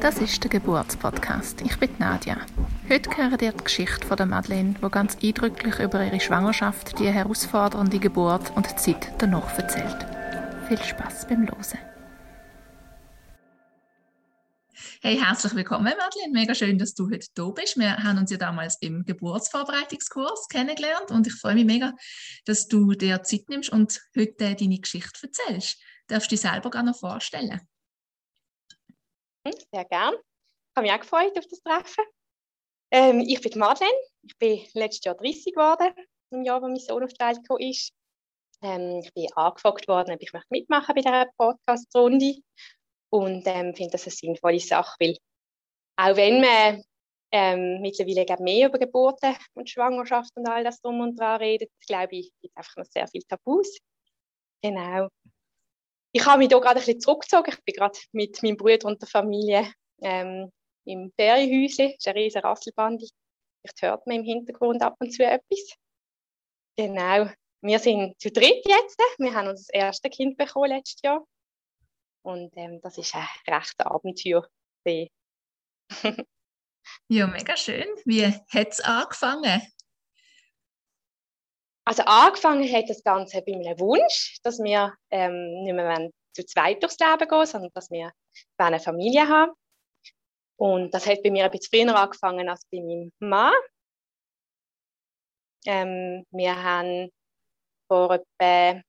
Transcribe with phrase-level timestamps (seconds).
[0.00, 1.60] Das ist der Geburtspodcast.
[1.62, 2.36] Ich bin Nadja.
[2.90, 7.06] Heute hören ihr die Geschichte von der Madeleine, die ganz eindrücklich über ihre Schwangerschaft, die
[7.06, 10.04] herausfordernde Geburt und die Zeit danach erzählt.
[10.68, 11.78] Viel Spaß beim Losen.
[15.04, 16.30] Hey, herzlich willkommen, Madeleine.
[16.30, 17.76] Mega schön, dass du heute da bist.
[17.76, 21.92] Wir haben uns ja damals im Geburtsvorbereitungskurs kennengelernt und ich freue mich mega,
[22.44, 25.82] dass du dir Zeit nimmst und heute deine Geschichte erzählst.
[26.06, 27.60] Darfst du dich selber gerne noch vorstellen?
[29.44, 30.14] Hm, sehr gern.
[30.14, 32.04] Ich habe mich auch gefreut auf das Treffen.
[32.92, 33.92] Ähm, ich bin Madeleine.
[34.22, 35.92] Ich bin letztes Jahr 30 geworden,
[36.30, 37.92] im Jahr, wo mein Sohn auf die Welt gekommen ist.
[38.62, 42.36] Ähm, ich bin angefragt worden, ob ich mitmachen bei dieser Podcast-Runde
[43.12, 45.16] und ähm, finde das eine sinnvolle Sache, weil
[45.96, 46.82] auch wenn man
[47.32, 52.16] ähm, mittlerweile mehr über Geburten und Schwangerschaft und all das drum und dran redet, glaube
[52.16, 53.78] ich, gibt es einfach noch sehr viel Tabus.
[54.62, 55.08] Genau
[56.12, 57.52] ich habe mich hier gerade ein bisschen zurückgezogen.
[57.52, 60.52] Ich bin gerade mit meinem Bruder und der Familie ähm,
[60.84, 61.88] im Ferienhäuschen.
[61.88, 63.06] Das ist eine riesige Rasselbande.
[63.60, 65.74] Vielleicht hört man im Hintergrund ab und zu etwas.
[66.76, 67.30] Genau.
[67.62, 68.98] Wir sind zu dritt jetzt.
[69.18, 71.24] Wir haben unser erstes Kind bekommen letztes Jahr.
[72.22, 74.46] Und ähm, das ist ein rechter Abenteuer.
[77.08, 77.86] ja, mega schön.
[78.04, 79.62] Wie hat es angefangen?
[81.84, 86.82] Also angefangen hat das Ganze bei einem Wunsch, dass wir ähm, nicht mehr zu zweit
[86.82, 88.12] durchs Leben gehen, sondern dass wir
[88.56, 89.52] eine Familie haben.
[90.56, 93.52] Und das hat bei mir ein bisschen früher angefangen als bei meinem Mann.
[95.66, 97.10] Ähm, wir haben
[97.88, 98.80] vor etwa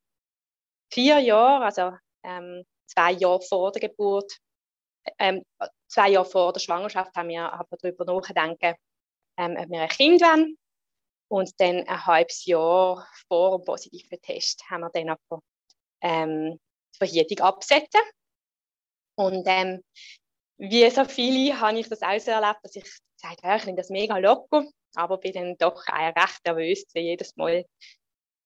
[0.91, 4.31] vier Jahren, also ähm, zwei Jahre vor der Geburt,
[5.19, 5.43] ähm,
[5.87, 8.77] zwei Jahre vor der Schwangerschaft, haben wir aber darüber nachgedacht,
[9.37, 10.57] ähm, ob wir ein Kind wollen.
[11.29, 15.41] Und dann ein halbes Jahr vor dem positiven Test haben wir dann aber
[16.01, 16.59] ähm,
[16.93, 17.97] die Verhütung abgesetzt.
[19.15, 19.83] Und ähm,
[20.57, 23.81] wie so viele habe ich das auch so erlebt, dass ich gesagt habe, ich finde
[23.81, 24.65] das mega locker,
[24.95, 27.65] aber bin dann doch auch recht nervös jedes Mal,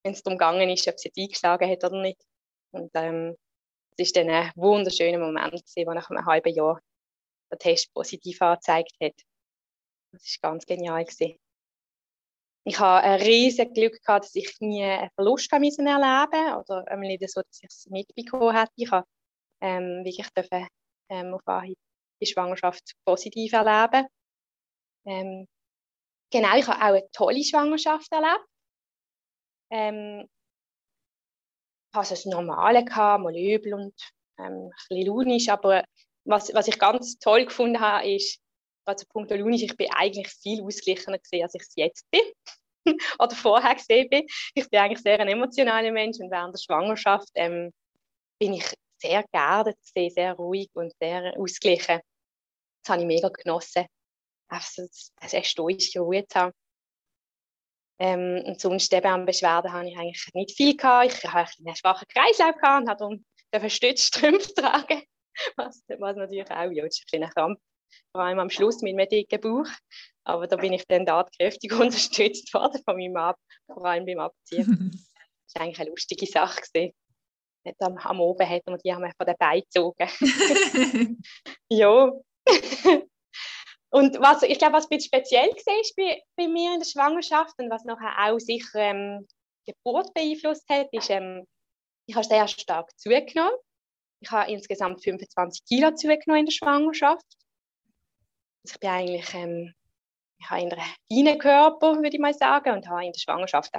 [0.02, 2.22] wenn es darum gegangen ist, ob es eingeschlagen hat oder nicht.
[2.70, 3.36] Und ähm,
[3.98, 6.80] es war dann ein wunderschöner Moment, wo nach einem halben Jahr
[7.50, 9.14] der Test positiv angezeigt hat.
[10.12, 11.04] Das war ganz genial.
[12.64, 17.30] Ich habe ein riesiges Glück gehabt, dass ich nie einen Verlust erleben musste oder nicht
[17.30, 18.72] so, dass ich es mitbekommen hätte.
[18.76, 19.06] Ich habe
[19.60, 20.68] ähm, wirklich dürfen,
[21.10, 21.78] ähm, auf Anhieb
[22.20, 24.06] die Schwangerschaft positiv erleben.
[25.06, 25.48] Ähm,
[26.30, 28.44] genau, ich habe auch eine tolle Schwangerschaft erlebt.
[29.70, 30.28] Ähm,
[31.92, 33.94] hatte das Normale, mal übel und
[34.38, 35.84] ähm, ein bisschen launisch, aber
[36.24, 38.38] was, was ich ganz toll gefunden habe, ist,
[38.84, 42.22] also Punkt Lunisch, ich bin eigentlich viel ausgeglichener gesehen, als ich es jetzt bin
[43.18, 44.26] oder vorher gesehen bin.
[44.54, 47.72] Ich bin eigentlich sehr ein emotionaler Mensch und während der Schwangerschaft ähm,
[48.38, 48.64] bin ich
[48.98, 52.00] sehr geerdet gesehen, sehr ruhig und sehr ausgeglichen.
[52.82, 53.86] Das habe ich mega genossen,
[54.48, 54.86] einfach so
[55.20, 56.52] eine stoische Ruhe zu haben.
[58.00, 61.12] Ähm, und sonst eben an Beschwerden habe ich eigentlich nicht viel gehabt.
[61.12, 63.20] Ich hatte einen schwachen Kreislauf gehabt und habe
[63.50, 65.02] darum Stützstrümpfe tragen,
[65.56, 67.60] was, was natürlich auch ja, ist ein Krampf
[68.12, 69.70] vor allem am Schluss mit einem dicken Bauch.
[70.24, 73.36] Aber da bin ich dann tatkräftig unterstützt worden von meinem Ab,
[73.66, 74.90] vor allem beim Abziehen.
[75.46, 76.60] das war eigentlich eine lustige Sache.
[76.60, 76.92] Gewesen.
[77.80, 80.08] Am, am Oben hat man die haben von den Beinen gezogen.
[81.68, 82.12] ja.
[83.90, 87.54] Und was, ich glaube, was ein bisschen speziell war bei, bei mir in der Schwangerschaft
[87.58, 89.26] und was nachher auch sicher ähm,
[89.66, 91.46] die Geburt beeinflusst hat, ist, ähm,
[92.06, 93.56] ich habe sehr stark zugenommen.
[94.20, 97.24] Ich habe insgesamt 25 Kilo zugenommen in der Schwangerschaft.
[98.64, 99.74] Also ich bin eigentlich, ähm,
[100.40, 103.72] ich habe einen feinen Körper, würde ich mal sagen, und habe in der Schwangerschaft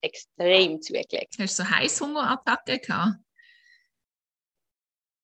[0.00, 1.36] extrem zugelegt.
[1.38, 3.16] Hast du so Heißhungerattacken gehabt?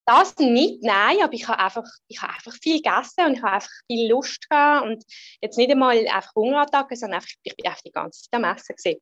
[0.08, 3.52] Das nicht, nein, aber ich habe einfach, ich habe einfach viel gegessen und ich habe
[3.52, 5.04] einfach viel Lust gehabt und
[5.42, 8.74] jetzt nicht einmal einfach Hungerattacken, sondern einfach, ich bin einfach die ganze Zeit am Essen
[8.74, 9.00] gewesen.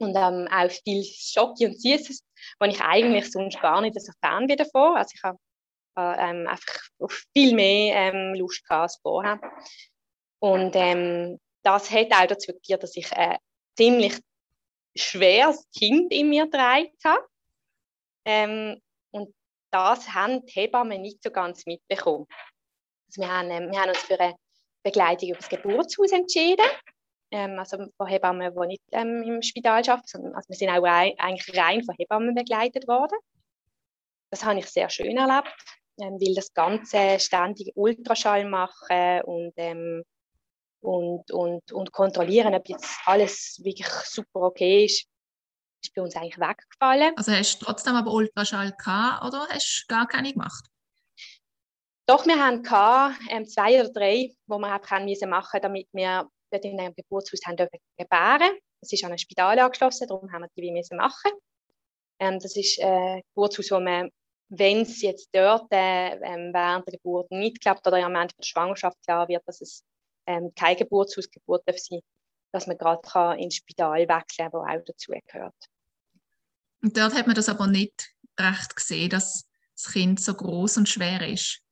[0.00, 2.22] Und ähm, auch viel Schoki und Süßes,
[2.60, 4.94] wo ich eigentlich sonst gar nicht so Fan bin davon.
[4.94, 5.38] Also ich habe
[5.96, 6.82] ähm, einfach
[7.32, 9.40] viel mehr ähm, Lust als vorher.
[10.38, 13.38] Und ähm, das hat auch dazu geführt, dass ich ein
[13.78, 14.20] ziemlich
[14.94, 17.26] schweres Kind in mir getragen habe.
[18.26, 18.82] Ähm,
[19.74, 22.26] das haben die Hebammen nicht so ganz mitbekommen.
[23.08, 24.34] Also wir, haben, ähm, wir haben uns für eine
[24.82, 26.66] Begleitung über das Geburtshaus entschieden.
[27.30, 30.82] Ähm, also von Hebammen, die nicht ähm, im Spital arbeiten, sondern also wir sind auch
[30.82, 33.18] rein, eigentlich rein von Hebammen begleitet worden.
[34.30, 35.52] Das habe ich sehr schön erlebt
[36.00, 40.04] ähm, will das Ganze ständig Ultraschall machen und, ähm,
[40.80, 45.06] und, und, und kontrollieren, ob jetzt alles wirklich super okay ist.
[45.84, 47.12] Ist bei uns eigentlich weggefallen.
[47.16, 50.64] Also hast du trotzdem aber Ultraschall gehabt oder hast du gar keine gemacht?
[52.06, 56.28] Doch, wir haben gehabt, ähm, zwei oder drei, wo wir einfach machen mussten, damit wir
[56.50, 58.58] dort in einem Geburtshaus haben dürfen gebären.
[58.82, 61.32] Es ist an ein Spital angeschlossen, darum haben wir die müssen machen.
[62.20, 64.10] Ähm, das ist äh, ein Geburtshaus, wo man,
[64.50, 68.44] wenn es jetzt dort äh, ähm, während der Geburt nicht klappt oder am Ende der
[68.44, 69.82] Schwangerschaft klar wird, dass es
[70.26, 72.00] ähm, keine Geburtshausgeburt darf sein,
[72.52, 75.54] dass man gerade ins Spital wechseln kann, wo auch dazu gehört.
[76.84, 80.88] Und dort hat man das aber nicht recht gesehen, dass das Kind so groß und
[80.88, 81.62] schwer ist.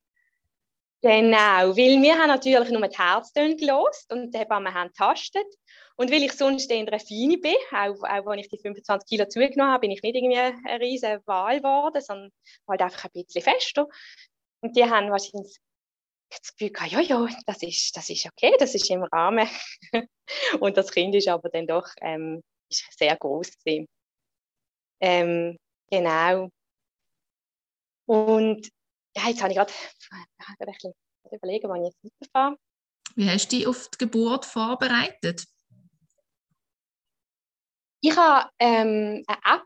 [1.03, 5.45] Genau, weil wir haben natürlich nur die Herztöne gelost und die Hebammen haben getastet.
[5.97, 9.29] Und weil ich sonst in der Feine bin, auch, auch als ich die 25 Kilo
[9.29, 12.31] zugenommen habe, bin ich nicht irgendwie eine riesige Wahl geworden, sondern
[12.67, 13.87] halt einfach ein bisschen fester.
[14.63, 15.59] Und die haben wahrscheinlich
[16.31, 19.47] das Gefühl gehabt, ja, ja, das ist, das ist okay, das ist im Rahmen.
[20.61, 23.87] und das Kind ist aber dann doch ähm, ist sehr groß gewesen.
[25.03, 25.59] Ähm,
[25.91, 26.49] genau.
[28.07, 28.71] Und
[29.17, 29.73] ja, jetzt habe ich gerade
[30.49, 30.93] ein bisschen
[31.31, 32.57] überlegen, wann ich jetzt weiterfahre.
[33.17, 35.45] Wie hast du dich auf die Geburt vorbereitet?
[38.01, 39.63] Ich habe ähm, eine App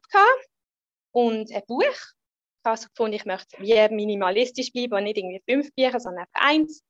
[1.13, 1.83] und ein Buch.
[1.83, 6.25] Ich habe also gefunden, ich möchte wie minimalistisch bleiben und nicht irgendwie fünf Bücher, sondern
[6.25, 6.83] einfach eins.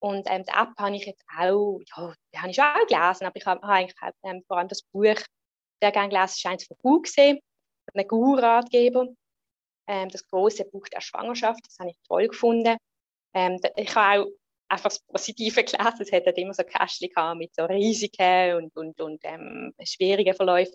[0.00, 3.26] Und ähm, die App habe ich jetzt auch, ja, die habe ich schon auch gelesen,
[3.26, 5.16] aber ich habe, habe eigentlich ähm, vor allem das Buch
[5.80, 6.24] sehr gerne gelesen.
[6.24, 7.40] Es ist eins von Buch gesehen,
[7.94, 9.08] ein Guru-Ratgeber
[9.86, 11.60] ähm, das große Buch der Schwangerschaft.
[11.66, 12.76] Das habe ich toll gefunden.
[13.34, 14.28] Ähm, ich habe auch
[14.68, 16.00] einfach das Positive gelesen.
[16.00, 20.74] Es hat halt immer so Kästchen mit so Risiken und, und, und ähm, schwierigen Verläufen.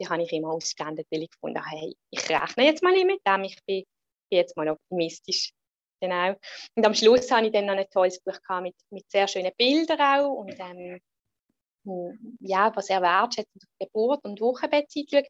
[0.00, 3.20] Die habe ich immer ausgeblendet, weil ich gefunden habe, hey, ich rechne jetzt mal mit
[3.26, 3.84] dem, ich bin,
[4.30, 5.52] jetzt mal optimistisch.
[6.00, 6.34] Genau.
[6.74, 9.52] Und am Schluss habe ich dann noch ein tolles Buch gehabt mit, mit sehr schönen
[9.58, 10.98] Bildern auch und ähm,
[12.40, 15.26] ja, was sehr wertschätzend auf Geburt und Wochenbettzeit schaut.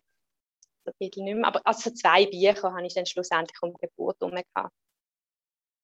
[0.85, 1.47] Kapitel nicht mehr.
[1.47, 4.75] Aber also zwei Bücher habe ich dann schlussendlich um die Geburt herum gehabt.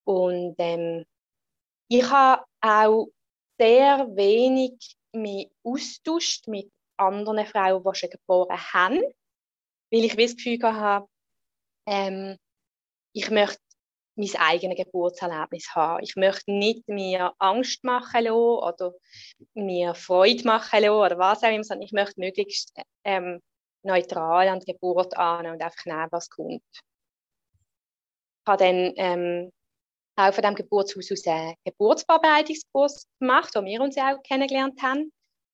[0.04, 1.04] Und ähm,
[1.88, 3.08] ich habe auch
[3.58, 9.00] sehr wenig mich austauscht mit anderen Frauen, die schon geboren haben,
[9.90, 11.08] weil ich das Gefühl hatte,
[11.86, 12.36] ähm,
[13.12, 13.60] ich möchte
[14.16, 16.02] mein eigenes Geburtserlebnis haben.
[16.02, 18.94] Ich möchte nicht mir Angst machen lassen oder
[19.54, 22.72] mir Freude machen lassen oder was auch immer, sondern ich möchte möglichst
[23.04, 23.42] ähm,
[23.86, 26.62] neutral an die Geburt an und einfach nehmen, was kommt.
[26.72, 29.52] Ich habe dann ähm,
[30.16, 35.12] auch von diesem Geburtshaus aus einen Geburtsvorbereitungskurs gemacht, wo wir uns auch kennengelernt haben.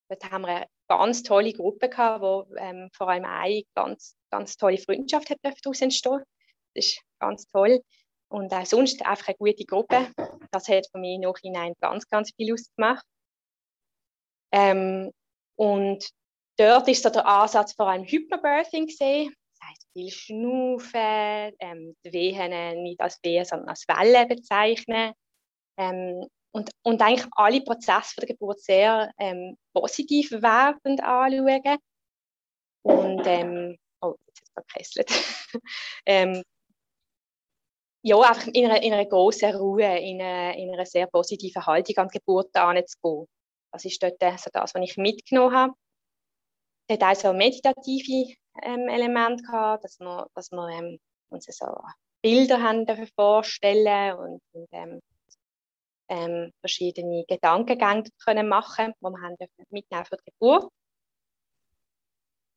[0.09, 4.57] Dort haben wir eine ganz tolle Gruppe gehabt, wo ähm, vor allem eine ganz, ganz
[4.57, 6.23] tolle Freundschaft hat daraus entstehen.
[6.75, 7.81] Das ist ganz toll.
[8.29, 10.11] Und auch sonst einfach eine gute Gruppe.
[10.51, 13.05] Das hat für mich noch hinein ganz, ganz viel ausgemacht.
[14.53, 15.13] Ähm,
[15.57, 16.09] und
[16.63, 19.35] dort ist so der Ansatz vor allem Hypnobirthing gesehen.
[19.59, 25.13] Das heißt viel Schnaufen, ähm, die Wehen nicht als Wehen, sondern als Wellen bezeichnen.
[25.77, 31.79] Ähm, und, und eigentlich alle Prozesse der Geburt sehr ähm, positiv wertend anschauen.
[32.83, 35.63] Und, ähm, oh, jetzt ist es verkesselt.
[36.07, 36.43] ähm,
[38.05, 41.97] ja, einfach in einer, in einer großen Ruhe, in einer, in einer sehr positiven Haltung
[41.99, 43.27] an die Geburt anzugehen.
[43.73, 45.75] Das ist dort also das, was ich mitgenommen habe
[46.93, 50.99] hat auch so meditative ähm, Elemente gehabt, dass wir, dass wir ähm,
[51.31, 51.67] uns so
[52.23, 55.01] Bilder haben vorstellen und, und ähm,
[56.09, 60.71] ähm, verschiedene Gedankengänge können machen, die wir mitnehmen für die Geburt.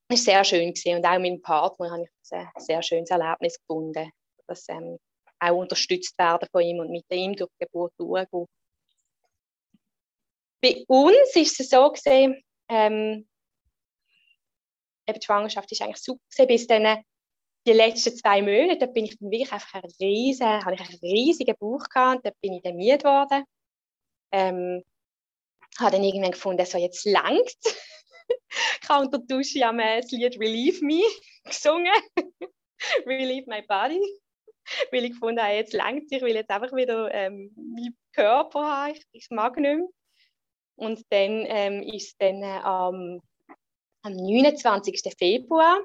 [0.08, 0.98] Das war sehr schön gewesen.
[0.98, 4.12] und auch mit dem Partner habe ich ein sehr schönes Erlebnis gefunden,
[4.48, 5.00] dass ähm,
[5.40, 8.46] auch unterstützt werden von ihm und mit ihm durch die Geburt durchgehen.
[10.62, 13.28] Bei uns ist es so gesehen, ähm,
[15.08, 17.04] eben die Schwangerschaft ist eigentlich super bis dann
[17.68, 21.56] die letzten zwei Monate, da bin ich wirklich einfach ein riesen, habe ich einen riesigen
[21.60, 23.44] Bauch gehabt, und da bin ich dann müde geworden.
[24.32, 24.84] Ähm,
[25.80, 27.56] habe dann irgendwann gefunden, so jetzt langt.
[28.82, 31.02] ich habe unter der Dusche am das Lied Relieve Me
[31.44, 31.92] gesungen.
[33.06, 34.00] Relieve My Body.
[34.92, 38.94] Weil ich gefunden habe, jetzt langt ich will jetzt einfach wieder ähm, meinen Körper haben,
[38.94, 39.88] ich, ich mag nicht mehr.
[40.76, 43.20] Und dann ähm, ist dann äh,
[44.06, 45.02] am 29.
[45.18, 45.80] Februar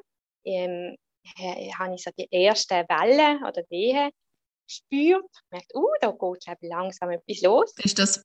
[0.44, 0.96] ähm,
[1.78, 4.10] habe ich so die erste Welle oder Wehe
[4.66, 5.24] gespürt.
[5.32, 7.74] Ich merkte, uh, da geht glaube langsam etwas los.
[7.78, 8.24] Ist das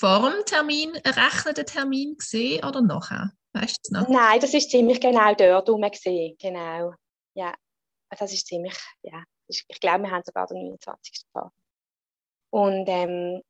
[0.00, 3.32] vor dem Termin errechnete Termin gesehen oder nachher?
[3.52, 4.08] Weißt du noch?
[4.08, 6.36] Nein, das ist ziemlich genau dort herum gesehen.
[6.38, 6.94] Genau.
[7.34, 7.54] Ja,
[8.10, 9.22] das ist ziemlich, ja.
[9.48, 11.22] Ich glaube, wir haben sogar den 29.
[11.32, 11.50] Tag.
[12.50, 13.42] Und ähm,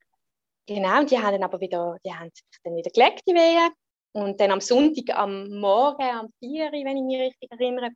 [0.66, 3.72] genau, die haben dann aber wieder, die haben sich dann wieder gelegt, die Wehen.
[4.12, 7.90] Und dann am Sonntag am Morgen, am 4 wenn ich mich richtig erinnere,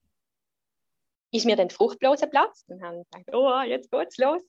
[1.33, 4.43] ist mir dann die Fruchtblase geplatzt und haben gedacht, oh, jetzt geht's los.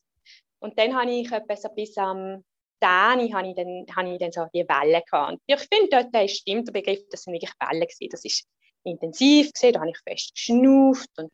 [0.60, 2.43] Und dann habe ich etwa so bis am
[2.84, 5.32] 10 habe ich dann, habe ich dann so die Wellen gehabt.
[5.32, 8.10] Und ich finde, dort stimmt der Begriff, das sind wirklich Wellen gewesen.
[8.12, 8.46] Das ist
[8.84, 11.32] intensiv gewesen, da habe ich fest geschnauft und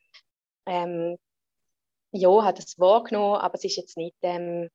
[0.68, 1.18] ähm,
[2.12, 4.70] ja, habe das wahrgenommen, aber es ist jetzt nicht, ähm,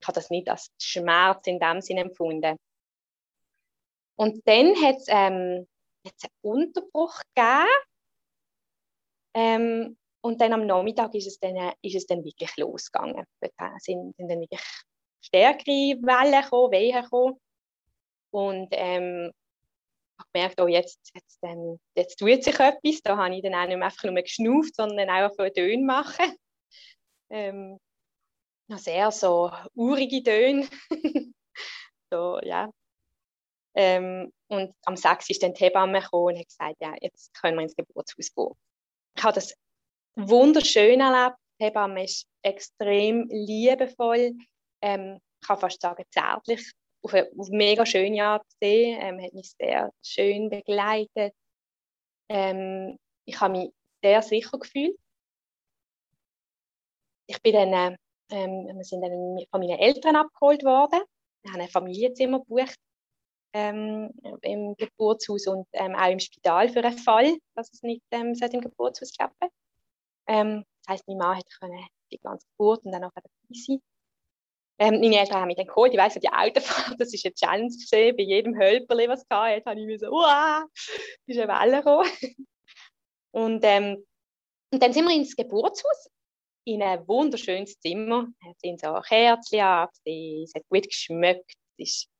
[0.00, 2.56] ich habe das nicht als Schmerz in dem Sinne empfunden.
[4.16, 5.66] Und dann hat es ähm,
[6.04, 7.68] einen Unterbruch gegeben.
[9.34, 13.26] Ähm, und dann am Nachmittag ist es dann, ist es dann wirklich losgegangen.
[13.58, 14.62] Da sind, sind dann wirklich
[15.20, 17.40] stärkere Wellen gekommen, Wehen gekommen.
[18.30, 19.32] Und ähm,
[20.18, 23.02] habe gemerkt, oh, jetzt, jetzt, ähm, jetzt tut sich etwas.
[23.02, 26.36] Da habe ich dann auch nicht mehr einfach nur geschnauft, sondern auch für Töne machen.
[27.30, 27.78] Ähm,
[28.68, 30.68] noch sehr so urige Töne.
[32.10, 32.70] so, ja.
[33.74, 35.30] Ähm, und am 6.
[35.30, 38.52] ist dann die Hebamme gekommen und hat gesagt, ja, jetzt können wir ins Geburtshaus gehen.
[39.16, 39.54] Ich habe das
[40.14, 41.36] wunderschön erlebt.
[41.58, 44.32] Die Hebamme ist extrem liebevoll.
[44.80, 46.72] Ähm, ich kann fast sagen, zärtlich.
[47.02, 48.98] Auf eine, auf eine mega schöne Art gesehen.
[49.00, 51.34] Ähm, hat mich sehr schön begleitet.
[52.28, 53.70] Ähm, ich habe mich
[54.02, 54.96] sehr sicher gefühlt.
[57.26, 57.96] Ich bin dann, äh,
[58.30, 61.00] ähm, wir sind dann von meinen Eltern abgeholt worden.
[61.42, 62.78] Wir haben ein Familienzimmer gebucht
[63.54, 64.10] ähm,
[64.42, 68.60] im Geburtshaus und ähm, auch im Spital für einen Fall, dass es nicht ähm, im
[68.60, 69.48] Geburtshaus klappen
[70.26, 73.80] ähm, Das heisst, meine Mann können die ganze Geburt und dann auch dabei sein.
[74.78, 77.68] Ähm, meine Eltern haben mich dann geholt, ich weiss, die Autofahrt, das ist eine Challenge
[77.68, 80.66] gesehen, bei jedem Hölperli, was es hatte, habe ich mir so, uah,
[81.26, 82.10] ist eine Welle gekommen.
[83.30, 84.04] und, ähm,
[84.72, 86.10] und dann sind wir ins Geburtshaus,
[86.64, 92.13] in ein wunderschönes Zimmer, es sind so Kerzen an, es hat gut geschmeckt, es ist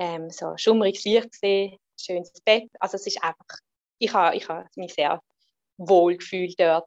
[0.00, 2.70] ähm, so schummriges Licht gesehen, schönes Bett.
[2.80, 3.58] Also es ist einfach,
[3.98, 5.22] ich habe ich ha mich sehr
[5.76, 6.86] wohl gefühlt dort.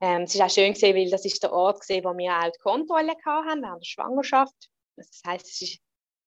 [0.00, 2.50] Ähm, es ist auch schön gesehen, weil das ist der Ort gesehen, wo wir auch
[2.50, 4.68] die Kontrolle hatten während der Schwangerschaft.
[4.96, 5.80] Das heißt, es ist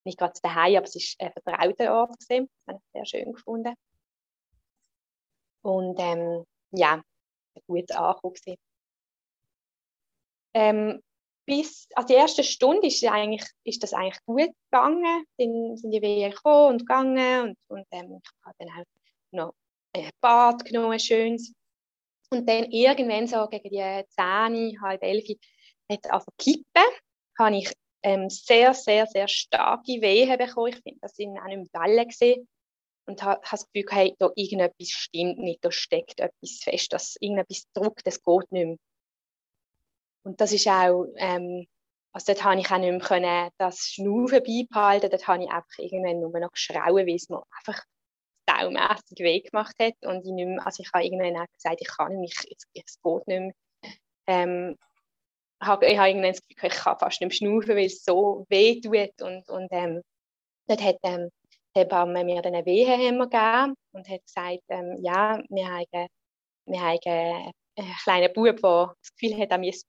[0.05, 2.49] nicht gerade daheim, aber es ist ein vertrauter Ort gesehen.
[2.65, 3.73] Das habe ich sehr schön gefunden.
[5.61, 6.93] Und ähm, ja,
[7.55, 8.35] ein gutes Ankommen
[10.53, 11.03] Ähm,
[11.45, 15.25] bis an die erste Stunde ist, eigentlich, ist das eigentlich gut gegangen.
[15.37, 18.85] Dann sind die Wehen gekommen und gegangen und, und ähm, ich habe dann auch
[19.31, 19.53] noch
[19.93, 21.53] ein Bad genommen, schönes.
[22.31, 25.37] Und dann irgendwann so gegen die 10, halb 11
[25.91, 26.83] hat es kippen,
[27.37, 27.71] habe ich
[28.03, 30.69] ähm, sehr, sehr, sehr starke Wehen bekommen.
[30.69, 32.47] Ich finde, das sind auch nicht mehr Wellen gesehen.
[33.07, 37.67] Und habe das Gefühl, hey, da irgendetwas stimmt nicht, da steckt etwas fest, dass irgendetwas
[37.73, 38.77] druckt, das geht nicht mehr.
[40.25, 41.67] Und das ist auch, ähm,
[42.11, 45.77] also dort habe ich auch nicht mehr können, das Schnaufen beibehalten, dort habe ich einfach
[45.77, 47.83] irgendwann nur noch geschrauen, weil es mir einfach
[48.49, 49.93] saumässig weh gemacht hat.
[50.01, 53.27] Und ich mehr, also ich habe irgendwann auch gesagt, ich kann nicht mehr, es geht
[53.27, 53.53] nicht mehr.
[54.27, 54.77] Ähm,
[55.61, 58.81] ich habe irgendwann das Gefühl, ich kann fast nicht mehr schnaufen, weil es so weh
[58.81, 59.21] tut.
[59.21, 60.01] Und, und ähm,
[60.67, 61.29] dort hat ähm,
[61.75, 66.07] die Hebamme mir dann einen Wehenhemmer gegeben und hat gesagt, ähm, ja, wir haben,
[66.65, 69.85] wir haben einen kleinen Bub, der das Gefühl hat, er müsse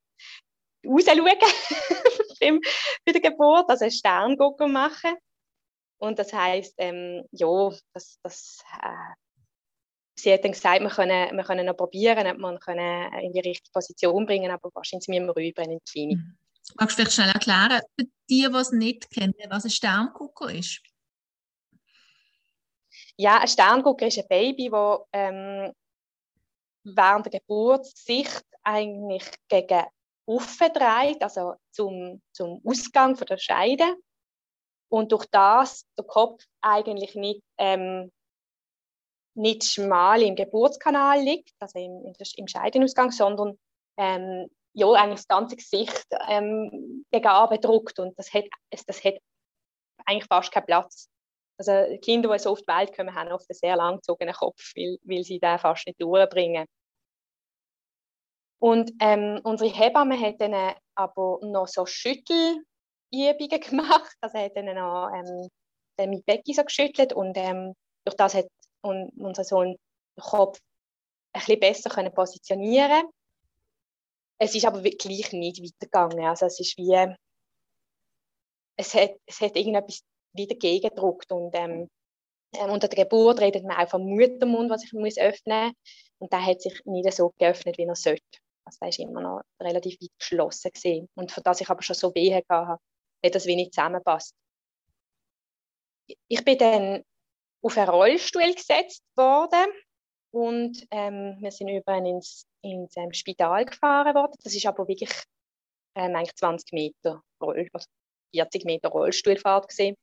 [0.87, 1.25] rausschauen
[3.05, 5.17] bei der Geburt, also einen Sterngucker machen.
[5.99, 9.15] Und das heisst, ähm, ja, das, das, äh,
[10.19, 13.41] sie hat dann gesagt, wir können, wir können noch probieren, ob wir können in die
[13.41, 16.19] richtige Position bringen, aber wahrscheinlich müssen wir rüber in die Klinik.
[16.19, 16.39] Mhm.
[16.75, 20.83] Magst du vielleicht schnell erklären, für die, die es nicht kennen, was ein Sterngucker ist?
[23.17, 25.73] Ja, ein Sterngucker ist ein Baby, das ähm,
[26.85, 28.29] während der Geburt sich
[28.63, 29.85] eigentlich gegen
[30.27, 33.97] aufgedreht, also zum, zum Ausgang von der Scheide.
[34.89, 38.13] Und durch das der Kopf eigentlich nicht, ähm,
[39.35, 43.59] nicht schmal im Geburtskanal liegt, also im, im Scheidenausgang, sondern
[43.97, 47.99] ähm, ja, eigentlich das ganze Gesicht ähm, gegen Abend drückt.
[47.99, 49.15] Und das hat, das hat
[50.05, 51.09] eigentlich fast keinen Platz.
[51.59, 54.99] Also Kinder, die so auf die Welt kommen, haben oft einen sehr langgezogenen Kopf, weil,
[55.05, 56.67] weil sie den fast nicht durchbringen.
[58.59, 62.65] Und ähm, unsere Hebamme hat dann äh, aber noch so Schüttelübungen
[63.69, 64.17] gemacht.
[64.21, 68.47] Also hat dann noch ähm, mit Becky so geschüttelt und ähm, durch das hat
[68.83, 69.77] unser Sohn
[70.17, 70.61] den Kopf
[71.33, 73.05] ein bisschen besser können positionieren
[74.39, 76.25] Es ist aber gleich nicht weitergegangen.
[76.25, 77.15] Also es ist wie,
[78.77, 81.89] es hat, es hat irgendetwas wieder gegengedruckt und ähm,
[82.55, 85.73] ähm unter der Geburt redet man auch vom Muttermund, was ich muss öffnen
[86.19, 88.39] und der hat sich nicht so geöffnet, wie er sollte.
[88.67, 91.09] Also der ist immer noch relativ weit geschlossen gesehen.
[91.15, 92.79] Und für das ich aber schon so Wehen hatte,
[93.25, 94.35] hat das wenig zusammenpasst.
[96.29, 97.05] Ich bin dann
[97.63, 99.67] auf einen Rollstuhl gesetzt worden
[100.33, 104.35] und ähm, wir sind über ins, ins ähm, Spital gefahren worden.
[104.43, 105.11] Das ist aber wirklich
[105.95, 107.89] ähm, eigentlich 20 Meter, Roll, also
[108.35, 109.97] 40 Meter Rollstuhlfahrt gesehen.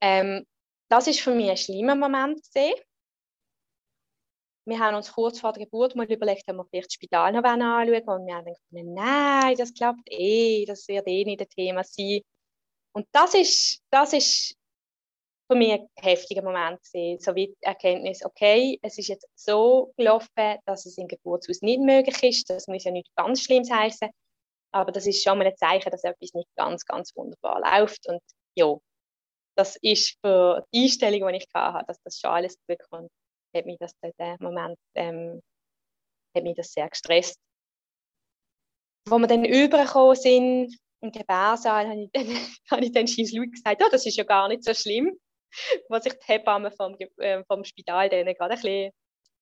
[0.00, 0.44] Ähm,
[0.88, 2.74] das ist für mich ein schlimmer Moment gesehen.
[4.68, 7.42] Wir haben uns kurz vor der Geburt mal überlegt, ob wir vielleicht das Spital noch
[7.42, 11.82] anschauen und wir haben gedacht, nein, das klappt eh, das wird eh nicht ein Thema
[11.84, 12.20] sein.
[12.92, 14.54] Und das ist, das ist
[15.50, 19.90] für mich ein heftiger Moment gewesen, so wie die Erkenntnis, okay, es ist jetzt so
[19.96, 24.10] gelaufen, dass es im Geburtshaus nicht möglich ist, das muss ja nicht ganz schlimm heißen,
[24.72, 28.06] aber das ist schon mal ein Zeichen, dass etwas nicht ganz, ganz wunderbar läuft.
[28.06, 28.20] Und
[28.54, 28.76] ja,
[29.56, 33.10] das ist für die Einstellung, die ich hatte, dass das schon alles gut kommt,
[33.54, 35.42] hat mich das in dem Moment ähm,
[36.34, 37.38] hat mich das sehr gestresst.
[39.08, 42.26] Wo wir dann übergekommen sind, im Gebärsaal, habe ich dann,
[42.70, 45.18] habe ich dann gesagt, oh, das ist ja gar nicht so schlimm
[45.88, 48.92] was sich die Hebamme vom, äh, vom Spital dann gerade ein bisschen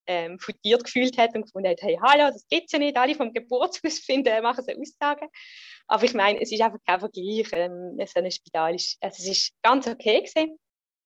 [0.07, 3.33] ähm, fundiert gefühlt hat und gefunden hat, hey, hallo, das geht ja nicht, alle vom
[3.33, 5.27] Geburtshaus finden, machen so Aussagen.
[5.87, 7.49] Aber ich meine, es ist einfach kein Vergleich.
[7.51, 10.57] Ähm, so ein Spital ist, also es ist ganz okay gewesen,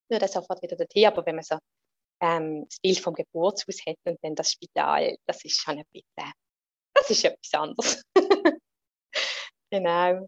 [0.09, 1.57] nur dann sofort wieder dorthin, aber wenn man so
[2.21, 6.33] ähm, das Bild vom Geburtshaus hat und dann das Spital, das ist schon ein bisschen,
[6.93, 8.03] das ist etwas anderes.
[9.71, 10.27] genau.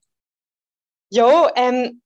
[1.11, 2.01] Ja, ähm,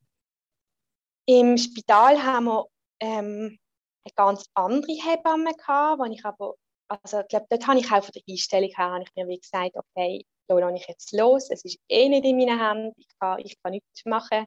[1.26, 2.66] im Spital haben wir
[3.00, 3.58] ähm,
[4.04, 6.56] eine ganz andere Hebamme gehabt, wo ich aber,
[6.90, 9.40] also ich glaube, dort habe ich auch von der Einstellung her, habe ich mir wie
[9.40, 13.08] gesagt, okay, da lasse ich jetzt los, es ist eh nicht in meinen Händen, ich
[13.20, 14.46] kann, ich kann nichts machen.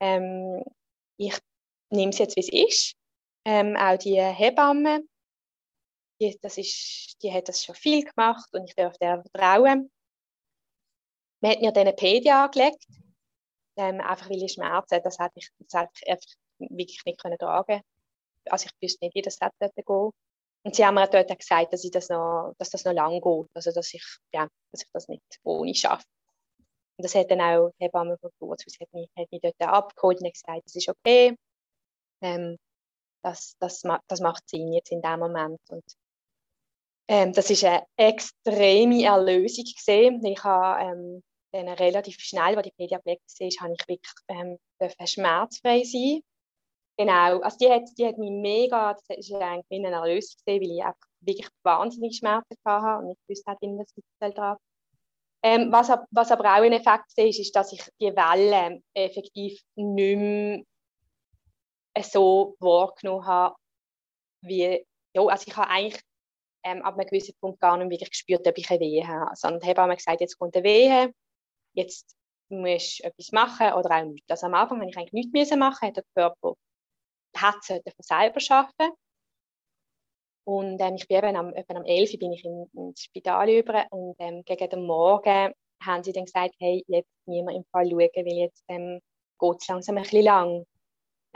[0.00, 0.62] Ähm,
[1.18, 1.38] ich
[1.90, 2.95] nehme es jetzt, wie es ist.
[3.46, 5.06] Ähm, auch die Hebamme,
[6.20, 9.90] die, das ist, die hat das schon viel gemacht und ich darf der vertrauen.
[11.40, 12.84] Man hat mir dann eine PDA angelegt
[13.76, 17.38] ähm, einfach weil ich Schmerzen das hätte ich, das hätte ich einfach wirklich nicht können
[17.38, 17.82] tragen
[18.46, 20.10] Also ich wüsste nicht, wie das hätte gehen
[20.62, 23.50] Und sie haben mir dort gesagt, dass, ich das noch, dass das noch lang geht,
[23.54, 26.06] also dass ich, ja, dass ich das nicht ohne schaffe.
[26.96, 30.20] Und das hat dann auch die Hebamme von Geburtshaus hat mich, hat mich dort abgeholt
[30.22, 31.36] und gesagt, das ist okay.
[32.22, 32.56] Ähm,
[33.26, 35.60] das, das, das macht Sinn jetzt in dem Moment.
[35.68, 35.84] Und
[37.08, 40.24] ähm, das ist eine extreme Erlösung gesehen.
[40.24, 44.58] Ich habe ähm, dann relativ schnell, als die Pedia weg war, habe ich wirklich ähm,
[45.06, 46.20] schmerzfrei sein.
[46.98, 50.70] Genau, also die hat, die hat mich mega, das war eigentlich ein Erlös gesehen, weil
[50.70, 54.56] ich einfach wirklich wahnsinnig Schmerzen hatte und nicht gewusst hatte, in das Hotel dran.
[55.42, 60.18] Ähm, was, was aber auch ein Effekt ist, ist, dass ich die Wellen effektiv nicht
[60.18, 60.62] mehr
[62.02, 63.56] so wahrgenommen habe,
[64.42, 66.02] wie, ja, also ich habe eigentlich
[66.64, 69.34] ähm, ab einem gewissen Punkt gar nicht wirklich gespürt, ob ich eine Wehe habe.
[69.34, 71.12] Sondern also, haben gesagt, jetzt kommt eine Wehe,
[71.74, 72.16] jetzt
[72.48, 74.30] musst du etwas machen oder auch nichts.
[74.30, 76.54] Also am Anfang, wenn ich eigentlich nichts machen hat der Körper
[77.36, 78.90] hat es von selber schaffen.
[80.44, 83.84] Und ähm, ich bin eben am, eben am 11 bin ich in, ins Spital über
[83.90, 85.52] und ähm, gegen den Morgen
[85.84, 89.00] haben sie dann gesagt, hey, jetzt müssen wir im Fall schauen, weil jetzt ähm,
[89.40, 90.64] geht es langsam ein bisschen lang.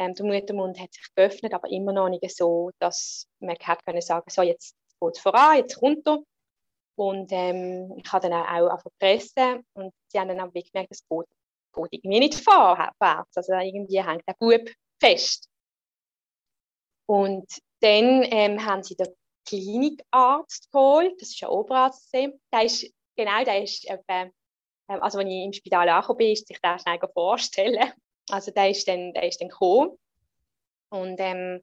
[0.01, 4.01] Ähm, der Muttermund hat sich geöffnet, aber immer noch nicht so, dass man hat können
[4.01, 6.21] sagen, so jetzt geht es voran, jetzt runter.
[6.97, 11.07] Und ähm, ich habe dann auch, auch verpressen und sie haben dann auch gemerkt, es
[11.07, 11.27] geht,
[11.75, 13.37] geht irgendwie nicht vorwärts.
[13.37, 15.51] Also irgendwie hängt der Bub fest.
[17.07, 17.47] Und
[17.81, 19.15] dann ähm, haben sie den
[19.47, 22.11] Klinikarzt geholt, das ist ein Oberarzt.
[22.15, 24.33] Der ist, genau, der ist ähm,
[24.87, 27.93] also wenn ich im Spital angekommen bin, ist sich das schnell vorstellen.
[28.33, 29.99] Also der ist dann, der ist dann gekommen.
[30.90, 31.62] Und ähm,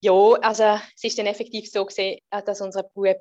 [0.00, 3.16] ja, also es ist dann effektiv so gesehen, dass unser Bub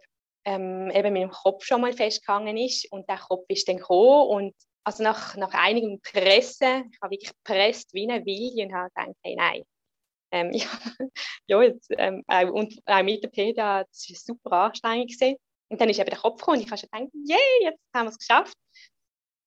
[0.46, 4.30] ähm, eben mit dem Kopf schon mal festgegangen ist und der Kopf ist dann gekommen
[4.30, 8.90] und also nach, nach einigem Pressen, ich habe wirklich gepresst wie eine Wilde und habe
[8.90, 9.64] gedacht, hey, nein,
[10.32, 10.68] ähm, ja,
[11.48, 15.12] ja jetzt, ähm, auch, und auch mit der PEDA, das war super anstrengend.
[15.70, 18.06] Und dann ist eben der Kopf gekommen und ich habe schon gedacht, yay, jetzt haben
[18.06, 18.56] wir es geschafft.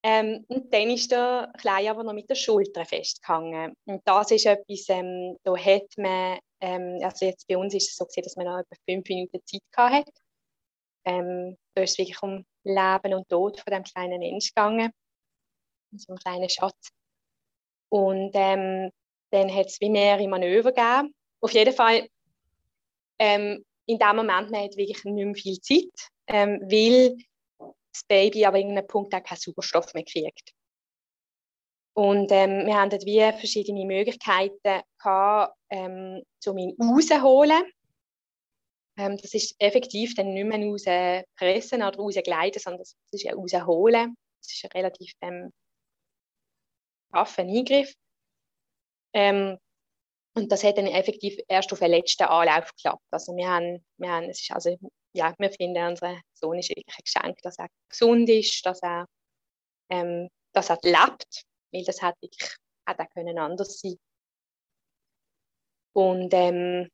[0.04, 3.74] Ähm, und dann ist der Kleine aber noch mit der Schulter festgehangen.
[3.84, 7.96] Und das ist etwas, ähm, da hat man, ähm, also jetzt bei uns ist es
[7.96, 10.14] so gewesen, dass man noch etwa fünf Minuten Zeit gehabt hat
[11.08, 14.92] ähm, da ist es wirklich um Leben und Tod von dem kleinen Mensch gegangen,
[15.96, 16.90] so einem kleinen Schatz.
[17.88, 18.90] Und ähm,
[19.30, 21.14] dann hat es wie mehrere Manöver gegeben.
[21.40, 22.08] Auf jeden Fall,
[23.18, 27.16] ähm, in dem Moment, man hat wirklich nicht mehr viel Zeit, ähm, weil
[27.98, 30.52] das Baby aber irgendeinem Punkt auch keinen Sauerstoff mehr kriegt.
[31.94, 37.62] Und ähm, wir haben dort wie verschiedene Möglichkeiten gehabt, ähm, um ihn rauszuholen.
[38.96, 44.16] Ähm, das ist effektiv dann nicht mehr rauspressen oder rausgleiten, sondern das ist ja rausholen.
[44.40, 45.52] Das ist ein relativ ähm,
[47.12, 47.92] Eingriff.
[49.12, 49.58] Ähm,
[50.34, 53.02] Und das hat dann effektiv erst auf den letzten Anlauf geklappt.
[53.11, 54.76] Also wir haben, wir haben es ist also,
[55.12, 59.07] ja, wir finden, unser Sohn ist wirklich ein Geschenk, dass er gesund ist, dass er,
[59.90, 63.97] ähm, dass er lebt, weil das hat wirklich, hat auch können anders sein.
[65.94, 66.88] Und ähm,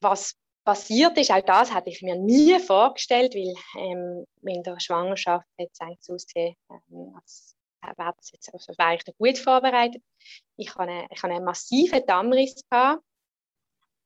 [0.00, 5.46] was passiert ist, auch das hätte ich mir nie vorgestellt, weil ähm, in der Schwangerschaft
[5.58, 10.02] hat es eigentlich ausgesehen, ähm, als wäre das jetzt also wäre ich gut vorbereitet.
[10.56, 12.62] Ich hatte ich hatte einen massiven Dammriss.
[12.68, 13.02] Gehabt.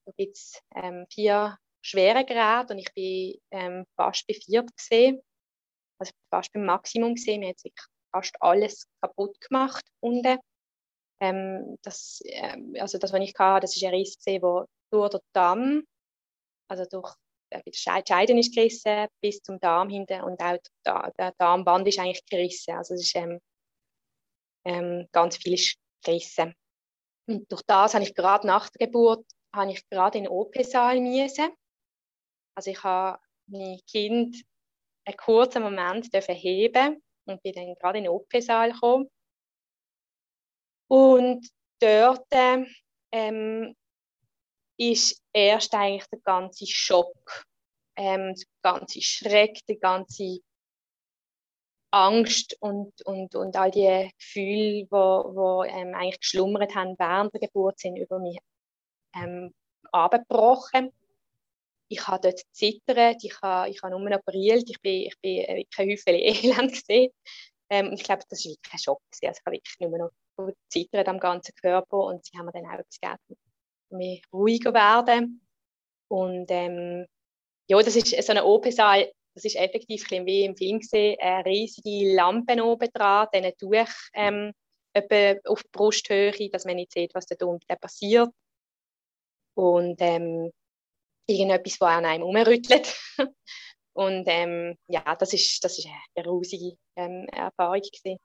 [0.04, 5.20] Da gibt es ähm, vier schwere Grade und ich bin ähm, fast bei vier gesehen,
[5.98, 7.40] also fast beim Maximum gesehen.
[7.40, 7.60] Mir hat
[8.12, 10.38] fast alles kaputt gemacht unten.
[11.20, 15.10] Ähm, das, ähm, also das, was ich hatte, das ist ein Riss, gesehen, wo durch
[15.10, 15.84] den Damm,
[16.68, 17.14] also durch
[17.50, 21.98] äh, die Scheiden ist gerissen bis zum Darm hinten und auch der, der Darmband ist
[21.98, 22.74] eigentlich gerissen.
[22.74, 23.40] Also es ist ähm,
[24.64, 26.54] ähm, ganz viel ist gerissen.
[27.28, 31.00] Und durch das habe ich gerade nach der Geburt habe ich gerade in den OP-Saal
[31.00, 31.50] müssen.
[32.54, 34.42] Also ich habe mein Kind
[35.04, 39.10] einen kurzen Moment heben und bin dann gerade in den OP-Saal gekommen.
[40.88, 41.48] Und
[41.80, 42.26] dort
[43.12, 43.74] ähm,
[44.76, 47.44] ist erst eigentlich der ganze Schock,
[47.96, 50.40] ähm, der ganze Schreck, der ganze
[51.92, 57.34] Angst und, und, und all die Gefühle, die wo, wo, ähm, eigentlich geschlummert haben während
[57.34, 58.38] der Geburt, sind über mich
[59.14, 59.52] ähm,
[59.92, 60.90] abgebrochen.
[61.92, 65.38] Ich habe dort zittert, ich habe, ich habe nur noch brillt, ich bin, ich bin
[65.40, 67.12] äh, kein Häufchen Elend gesehen.
[67.68, 69.02] Ähm, ich glaube, das war wirklich ein Schock.
[69.10, 69.28] Gewesen.
[69.28, 72.64] Also ich habe wirklich nur noch zittert am ganzen Körper und sie haben mir dann
[72.64, 73.20] auch gesagt,
[73.90, 75.46] mehr ruhiger werden.
[76.08, 77.06] Und ähm,
[77.68, 81.44] ja, das ist so ein OP-Saal, das ist effektiv ein wie im Film gesehen, eine
[81.44, 84.52] riesige Lampe oben dran, dann durch ähm,
[84.94, 88.30] auf die Brusthöhe, dass man nicht sieht, was da unten passiert.
[89.54, 90.50] Und ähm,
[91.26, 92.94] irgendetwas, das an einem umrüttelt.
[93.94, 98.18] Und ähm, ja, das ist, das ist eine grusige ähm, Erfahrung gewesen.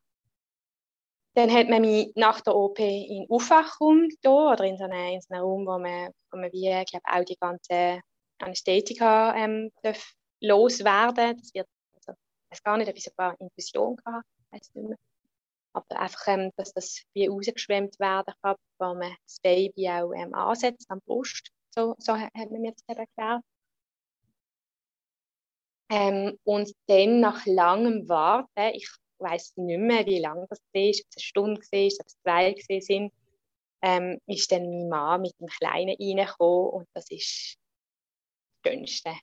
[1.36, 5.22] Dann hat man mich nach der OP in den Aufwachraum oder in so einem, in
[5.22, 8.02] so Raum, wo man, wo man wie, glaub, auch die ganze
[8.40, 11.38] Anästhetika ähm, darf loswerden.
[11.38, 14.96] Das wird, also, ich weiß gar nicht, ob ich sogar Infusion mehr.
[15.74, 20.34] Aber einfach, ähm, dass das wie rausgeschwemmt werden kann, wo man das Baby auch ähm,
[20.34, 21.52] ansetzt an die Brust.
[21.78, 23.44] So, so hat man mir das erklärt.
[25.90, 30.90] Ähm, und dann nach langem Warten, ich weiß nicht mehr, wie lange das war, ob
[30.90, 33.14] es eine Stunde war, ob es zwei sind,
[33.84, 37.58] ähm, ist dann meine Mama mit dem Kleinen reingekommen und das ist
[38.64, 39.14] das Schönste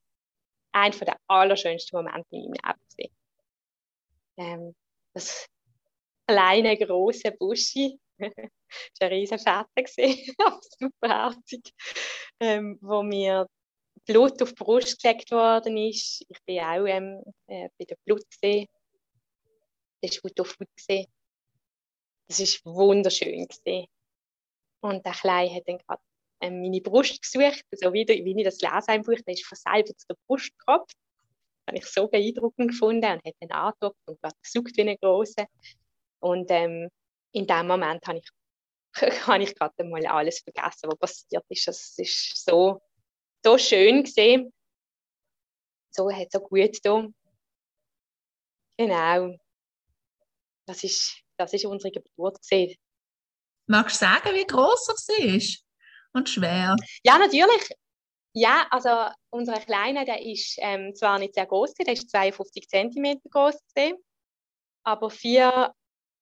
[0.71, 3.17] einer der allerschönsten Momente in meinem Leben.
[4.37, 4.75] Ähm,
[5.13, 5.49] das
[6.29, 8.31] kleine, große Buschi, das
[9.01, 9.69] war ein riesen Vater,
[10.79, 11.73] superherzig,
[12.41, 13.49] ähm, wo mir
[14.07, 16.25] Blut auf die Brust gelegt worden ist.
[16.29, 18.67] Ich bin auch ähm, äh, bei der Blut gesehen.
[20.03, 21.07] Das Haut auf Haut.
[22.29, 23.87] Das ist wunderschön gesehen.
[24.81, 26.03] Und der Kleine hat dann gerade
[26.41, 29.97] ähm, meine Brust gesucht, so wie, wie ich das lese im der ist von selber
[29.97, 30.85] zu der Brust gekommen.
[30.87, 34.99] Das habe ich so beeindruckend gefunden und hat dann angedockt und gerade gesucht wie eine
[34.99, 35.47] große.
[36.21, 36.91] Und ähm,
[37.35, 38.29] in dem Moment habe ich,
[39.27, 41.69] habe ich gerade mal alles vergessen, was passiert ist.
[41.69, 42.81] Es ist so,
[43.45, 44.53] so schön gesehen.
[45.91, 47.15] So hat so gut getan.
[48.77, 49.37] Genau.
[50.67, 52.77] Das ist, das ist unsere Geburt gesehen.
[53.67, 55.65] Magst du sagen, wie groß er war?
[56.15, 56.77] und schwer?
[57.03, 57.69] Ja, natürlich.
[58.33, 63.21] Ja, also unser Kleiner, der ist ähm, zwar nicht sehr groß, der ist 52 cm
[63.31, 63.57] groß,
[64.85, 65.11] aber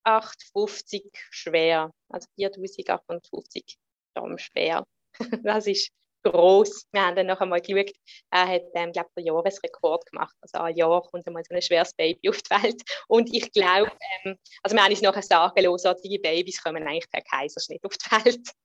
[0.05, 1.91] 4,850 schwer.
[2.09, 3.79] Also 4850
[4.15, 4.85] Gramm schwer.
[5.45, 5.91] das ist
[6.23, 6.87] groß.
[6.93, 7.93] Wir haben dann noch einmal geschaut,
[8.31, 10.35] er hat, ähm, glaube den Jahresrekord gemacht.
[10.41, 12.83] Also ein Jahr kommt einmal so ein schweres Baby auf die Welt.
[13.09, 13.91] Und ich glaube,
[14.25, 18.11] ähm, also wir haben uns nachher sagen, losartige Babys kommen eigentlich per Kaiserschnitt auf die
[18.25, 18.49] Welt.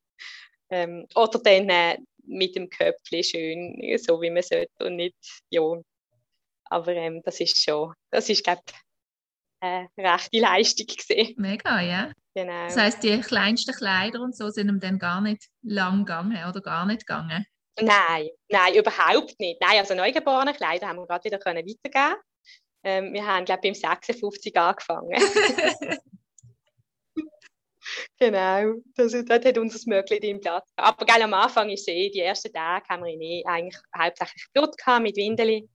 [0.70, 5.16] Ähm, oder dann äh, mit dem Köpfchen schön, so wie man sollte und nicht,
[5.50, 5.62] ja.
[6.66, 8.74] Aber ähm, das ist schon, das ist, glaube ich,
[9.60, 11.36] eine rechte Leistung gesehen.
[11.38, 12.12] Mega, ja.
[12.36, 12.66] Genau.
[12.66, 16.62] Das heisst, die kleinsten Kleider und so sind ihm dann gar nicht lang gegangen oder
[16.62, 17.46] gar nicht gegangen?
[17.80, 19.62] Nein, nein, überhaupt nicht.
[19.62, 22.22] Nein, also neugeborene Kleider haben wir gerade wieder können weitergeben.
[22.84, 25.12] Ähm, wir haben, glaube ich, beim 56 angefangen.
[28.20, 30.70] Genau, das, dort hat unser Möglich im Platz.
[30.76, 34.46] Aber gell, am Anfang ist eh, die ersten Tage haben wir ihn eh eigentlich hauptsächlich
[34.54, 35.70] Blut gehabt mit Windeli.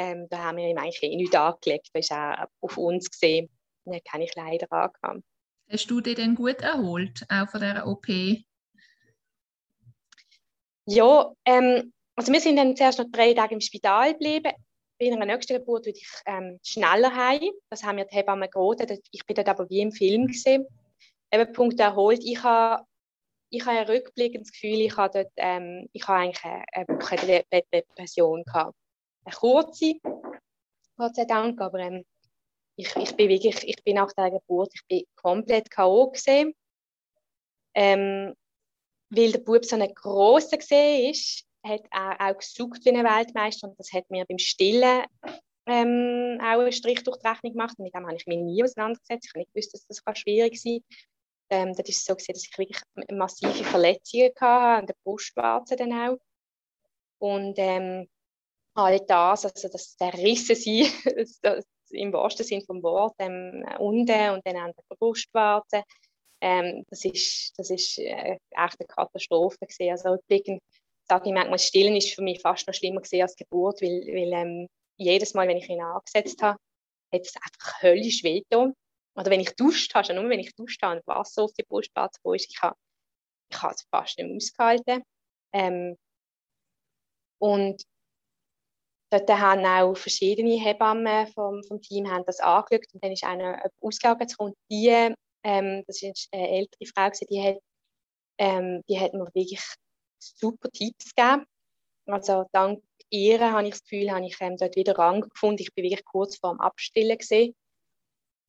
[0.00, 3.50] Ähm, da haben wir ihm eigentlich eh nichts angelegt, weil ist auch auf uns gesehen.
[3.84, 5.22] Wir haben keine Kleider angehabt.
[5.70, 8.06] Hast du dich denn gut erholt, auch von dieser OP?
[10.86, 14.52] Ja, ähm, also wir sind dann zuerst noch drei Tage im Spital geblieben.
[14.98, 17.50] Bei einer nächsten Geburt würde ich ähm, schneller heim.
[17.68, 18.98] Das haben mir die Hebammen geraten.
[19.10, 20.66] Ich bin dort aber wie im Film gesehen.
[21.30, 22.22] Eben Punkt erholt.
[22.24, 22.84] Ich habe
[23.50, 27.44] ich habe rückblickend das Gefühl, ich habe dort, ähm, ich habe eigentlich eine, eine Woche
[27.72, 28.76] Depression gehabt.
[29.24, 29.94] Eine kurze,
[30.96, 32.04] Gott sei Dank, aber ähm,
[32.76, 36.10] ich, ich bin wirklich, ich bin nach der Geburt, ich bin komplett K.O.
[36.10, 36.54] gesehen.
[37.74, 38.34] Ähm,
[39.10, 43.68] weil der Bub so ein grosser gesehen ist, hat er auch gesucht wie ein Weltmeister
[43.68, 45.04] und das hat mir beim Stillen
[45.66, 47.74] ähm, auch einen Strich durch die Rechnung gemacht.
[47.78, 49.26] Und mit dem habe ich mich nie auseinandergesetzt.
[49.26, 50.80] Ich habe nicht gewusst, dass das schwierig sein.
[51.50, 55.92] Ähm, das war so, gewesen, dass ich wirklich massive Verletzungen hatte, an der Brustwarze dann
[55.92, 56.18] auch.
[57.18, 58.08] Und ähm,
[58.74, 63.64] all das, also das, der Risse sein, das, das, im wahrsten Sinne vom Wort, ähm,
[63.78, 65.82] unten und dann an der Brustwarze,
[66.40, 69.90] ähm, das ist, das ist äh, echt eine Katastrophe gewesen.
[69.90, 70.62] Also rückblickend
[71.08, 74.32] sage ich manchmal, Stillen ist für mich fast noch schlimmer gewesen als Geburt, weil, weil
[74.32, 76.58] ähm, jedes Mal, wenn ich ihn angesetzt habe,
[77.12, 78.74] hat es einfach höllisch wehgetan.
[79.16, 81.64] Oder wenn ich duscht habe, schon nur wenn ich duscht habe und Wasser auf die
[81.64, 82.76] Brustwarze ist, ich habe,
[83.50, 85.02] ich habe es fast nicht ausgehalten.
[85.52, 85.96] Ähm,
[87.38, 87.82] und
[89.10, 93.62] dort haben auch verschiedene Hebammen vom, vom Team haben das angeschaut und dann ist eine
[93.80, 97.58] ausgelagert und die ähm, das war eine ältere Frau, die hat,
[98.38, 99.62] ähm, die hat mir wirklich
[100.18, 101.46] super Tipps gegeben.
[102.06, 105.62] Also dank ihr habe ich das Gefühl, habe ich ähm, dort wieder Rang gefunden.
[105.62, 107.54] Ich bin wirklich kurz vor dem Abstillen gesehen.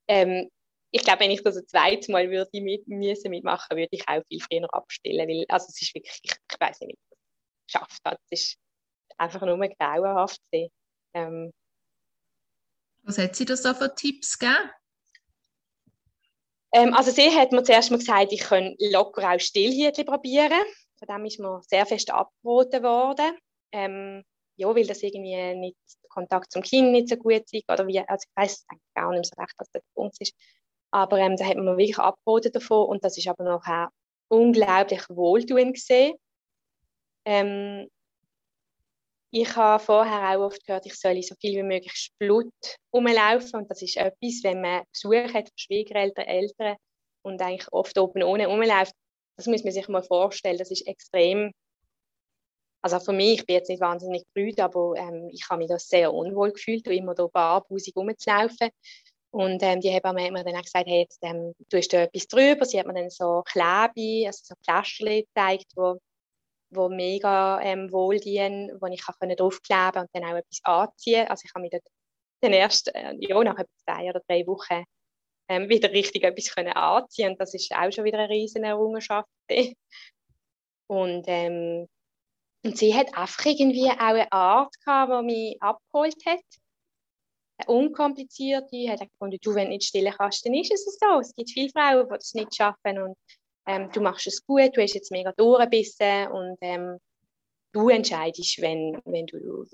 [0.08, 0.50] Ähm,
[0.92, 4.22] ich glaube, wenn ich das ein zweites Mal würde mit, müssen mitmachen, würde ich auch
[4.28, 7.74] viel früher abstillen, weil also es ist wirklich, ich, ich weiß nicht, wie ich das
[7.74, 8.18] geschafft habe.
[8.30, 8.58] Es ist
[9.22, 10.42] einfach nur grauenhaft.
[11.14, 11.52] Ähm,
[13.04, 14.70] Was hat sie das da für Tipps gegeben?
[16.74, 20.64] Ähm, also sie hat mir zuerst mal gesagt, ich kann locker auch Stillhütchen probieren.
[20.98, 23.38] Von dem ist mir sehr fest abgeraten worden.
[23.74, 24.24] Ähm,
[24.56, 25.78] ja, weil das irgendwie nicht
[26.10, 29.42] Kontakt zum Kind nicht so gut ist oder wie, also ich weiß gar nicht so
[29.42, 30.34] recht, was der Punkt ist.
[30.92, 33.90] Aber ähm, da hat man mir wirklich abgeraten davon und das ist aber nachher
[34.28, 36.16] unglaublich wohltuend gesehen.
[37.26, 37.90] Ähm,
[39.32, 42.54] ich habe vorher auch oft gehört, ich soll so viel wie möglich Blut
[42.94, 43.62] rumlaufen.
[43.62, 46.76] Und das ist etwas, wenn man Besuch hat von Schwiegereltern, Eltern
[47.24, 48.94] und eigentlich oft oben ohne rumläuft,
[49.38, 50.58] das muss man sich mal vorstellen.
[50.58, 51.54] Das ist extrem.
[52.84, 55.80] Also für mich, ich bin jetzt nicht wahnsinnig brüd, aber ähm, ich habe mich da
[55.80, 58.70] sehr unwohl gefühlt, immer da barbusig rumzulaufen.
[59.32, 62.28] Und ähm, die Hebamme hat mir dann auch gesagt, hey, jetzt ähm, tust du etwas
[62.28, 62.66] drüber.
[62.66, 66.00] Sie hat mir dann so Klebe, also so Pflasterchen gezeigt, wo
[66.72, 71.28] wo mega ähm, wohldienen, wo ich kann draufkleben und dann auch etwas anziehen.
[71.28, 71.72] Also ich habe mich
[72.42, 74.84] dann erst äh, ja, nach zwei oder drei Wochen
[75.50, 79.30] ähm, wieder richtig etwas können anziehen und das ist auch schon wieder eine riesige Errungenschaft.
[80.88, 81.88] und, ähm,
[82.64, 86.40] und sie hat einfach irgendwie auch eine Art gehabt, die mich abgeholt hat.
[87.58, 91.20] Eine unkomplizierte, hat gefunden, du, wenn du nicht stillen kannst, dann ist es so.
[91.20, 93.18] Es gibt viele Frauen, die das nicht schaffen und
[93.68, 96.98] ähm, du machst es gut, du hast jetzt mega durchgebissen und ähm,
[97.74, 99.66] du entscheidest, wenn, wenn du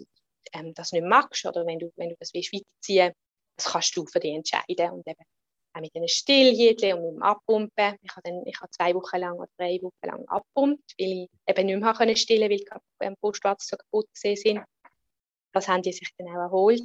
[0.53, 3.13] ähm, das nicht magst oder wenn du, wenn du das willst weiterziehen
[3.57, 4.91] das kannst du für dich entscheiden.
[4.91, 5.25] Und eben
[5.73, 7.97] auch mit einem Stillhütchen und mit dem Abpumpen.
[8.01, 11.29] Ich habe, dann, ich habe zwei Wochen lang oder drei Wochen lang abpumpt, weil ich
[11.47, 14.63] eben nicht mehr stillen konnte, weil die Brustwarzen so kaputt sind.
[15.53, 16.83] Das haben die sich dann auch erholt.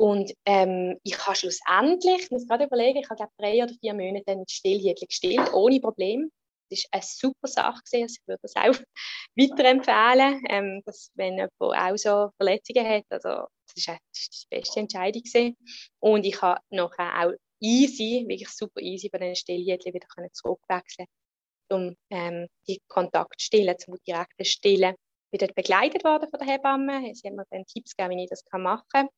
[0.00, 3.92] Und ähm, ich habe schlussendlich, ich muss gerade überlegen, ich habe glaube drei oder vier
[3.92, 6.32] Monate mit Stillhütchen gestillt, ohne Problem.
[6.70, 7.82] Das war eine super Sache.
[7.92, 8.80] Also ich würde das auch
[9.36, 15.22] weiterempfehlen, ähm, dass wenn jemand auch so Verletzungen hat, also das war die beste Entscheidung.
[15.22, 15.54] Gewesen.
[15.98, 21.08] Und ich habe nachher auch easy, wirklich super easy bei den Stillhütchen wieder zurückwechseln
[21.70, 24.94] um ähm, die Kontaktstillen, zum direkten Stillen.
[25.30, 27.14] Ich bin dort begleitet worden von der Hebamme.
[27.14, 29.08] Sie hat mir dann Tipps gegeben, wie ich das machen kann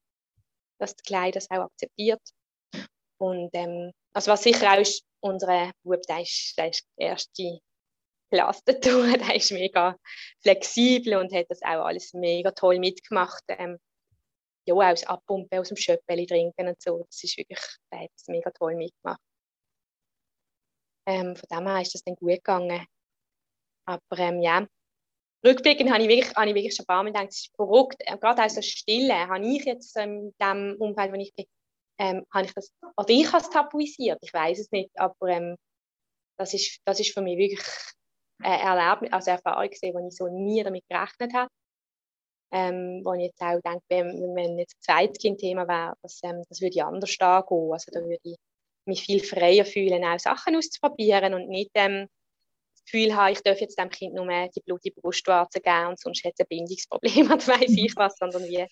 [0.82, 2.20] dass die Kleine das auch akzeptiert.
[3.18, 7.58] Und ähm, also was sicher auch ist, unser Bub, der ist, der ist die erste
[8.30, 9.96] Klasse der ist mega
[10.40, 13.44] flexibel und hat das auch alles mega toll mitgemacht.
[13.48, 13.78] Ähm,
[14.66, 17.60] ja, auch das Abpumpen aus dem Schöppeli trinken und so, das ist wirklich,
[17.92, 19.20] der hat das mega toll mitgemacht.
[21.06, 22.86] Ähm, von dem her ist das dann gut gegangen.
[23.86, 24.66] Aber ähm, ja,
[25.44, 27.96] rückblickend habe ich wirklich, habe ich wirklich schon ein paar Mal gedacht, es ist verrückt,
[28.00, 31.46] äh, gerade aus der Stille habe ich jetzt ähm, in dem Umfeld, wo ich bin,
[31.98, 35.56] ähm, habe ich das, oder ich habe es tabuisiert, ich weiß es nicht, aber ähm,
[36.38, 37.66] das, ist, das ist für mich wirklich
[38.42, 41.50] ein Erlebnis, also eine Erfahrung gesehen, wo ich so nie damit gerechnet habe.
[42.54, 46.42] Ähm, wo ich jetzt auch denke, wenn, wenn jetzt ein zweites Kind-Thema wäre, das, ähm,
[46.50, 47.72] das würde ich anders angehen.
[47.72, 48.36] Also da würde ich
[48.84, 52.08] mich viel freier fühlen, auch Sachen auszuprobieren und nicht ähm,
[52.84, 56.34] Gefühl habe, ich darf jetzt dem Kind nur die blutige Brustwarze geben und sonst hat
[56.34, 57.26] es ein Bindungsproblem.
[57.32, 58.66] Oder weiß ich was, sondern wie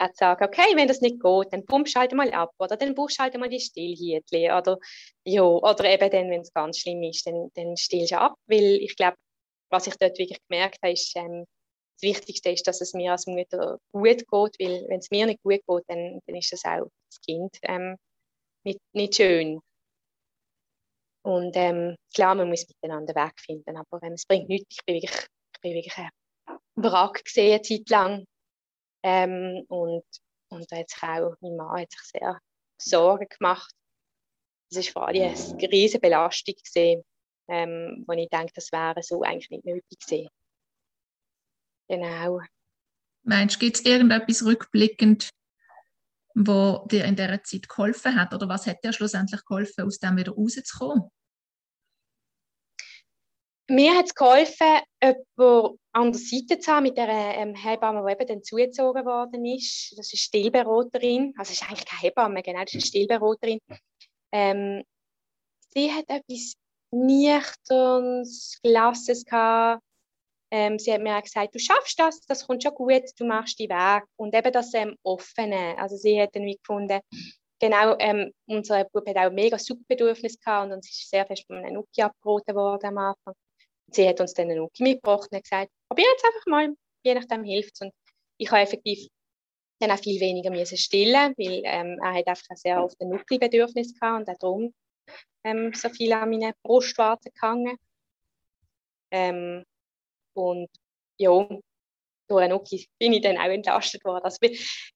[0.00, 2.76] halt sagen, okay, wenn das nicht geht, dann pumpst halt mal ab oder?
[2.76, 4.78] Dann brauchst du halt mal die Stillhietli oder?
[5.24, 8.78] Ja, oder eben dann, wenn es ganz schlimm ist, dann, dann stillst du ab, weil
[8.80, 9.16] ich glaube,
[9.70, 11.46] was ich dort wirklich gemerkt habe, ist, ähm,
[12.00, 15.42] das Wichtigste ist, dass es mir als Mutter gut geht, weil wenn es mir nicht
[15.42, 17.96] gut geht, dann, dann ist das auch das Kind ähm,
[18.64, 19.60] nicht, nicht schön.
[21.22, 24.76] Und ähm, klar, man muss miteinander wegfinden, aber ähm, es bringt nichts.
[24.76, 26.10] Ich bin wirklich, ich bin wirklich ein
[26.76, 28.24] Wrack gesehen, eine Zeit lang.
[29.04, 30.04] Ähm, und,
[30.50, 32.38] und da hat sich auch mein Mann hat sich sehr
[32.80, 33.72] Sorgen gemacht.
[34.70, 37.02] Das war vor allem eine riesige Belastung gesehen,
[37.48, 40.28] ähm, wo ich denke, das wäre so eigentlich nicht nötig gewesen.
[41.88, 42.40] Genau.
[43.24, 45.28] Meinst du, gibt es irgendetwas rückblickend,
[46.34, 48.34] wo dir in dieser Zeit geholfen hat?
[48.34, 51.10] Oder was hat dir schlussendlich geholfen, aus dem wieder rauszukommen?
[53.68, 58.12] Mir hat es geholfen, jemanden an der Seite zu haben mit der ähm, Hebamme, die
[58.12, 59.94] eben dann zugezogen worden ist.
[59.96, 61.34] Das ist eine Stillberaterin.
[61.38, 63.58] Also, es ist eigentlich keine Hebamme, genau, das ist eine Stillberaterin.
[64.32, 64.82] Ähm,
[65.70, 66.54] sie hat etwas
[66.90, 69.82] Nüchternes, Gelassenes gehabt
[70.52, 73.58] ähm, sie hat mir auch gesagt, du schaffst das, das kommt schon gut, du machst
[73.58, 74.04] die Weg.
[74.16, 75.74] Und eben das ähm, Offene.
[75.78, 77.00] Also sie hat dann gefunden,
[77.58, 81.56] genau, ähm, unser Bub hat auch mega Suchtbedürfnis gehabt und uns ist sehr fest von
[81.56, 83.34] einem Nuki abgeraten worden am Anfang.
[83.86, 86.74] Und sie hat uns dann einen Nuki mitgebracht und hat gesagt, probier jetzt einfach mal,
[87.02, 87.80] je nachdem hilft es.
[87.80, 87.94] Und
[88.36, 89.08] ich habe effektiv
[89.78, 93.98] dann auch viel weniger müssen stillen, weil ähm, er hat einfach sehr oft ein Nuki-Bedürfnis
[93.98, 94.74] gehabt und auch darum
[95.44, 97.78] ähm, so viel an meine Brustwarzen gehangen.
[99.10, 99.64] Ähm,
[100.34, 100.68] und
[101.18, 101.48] ja,
[102.28, 104.24] durch Nuki bin ich dann auch entlastet worden.
[104.24, 104.38] Also,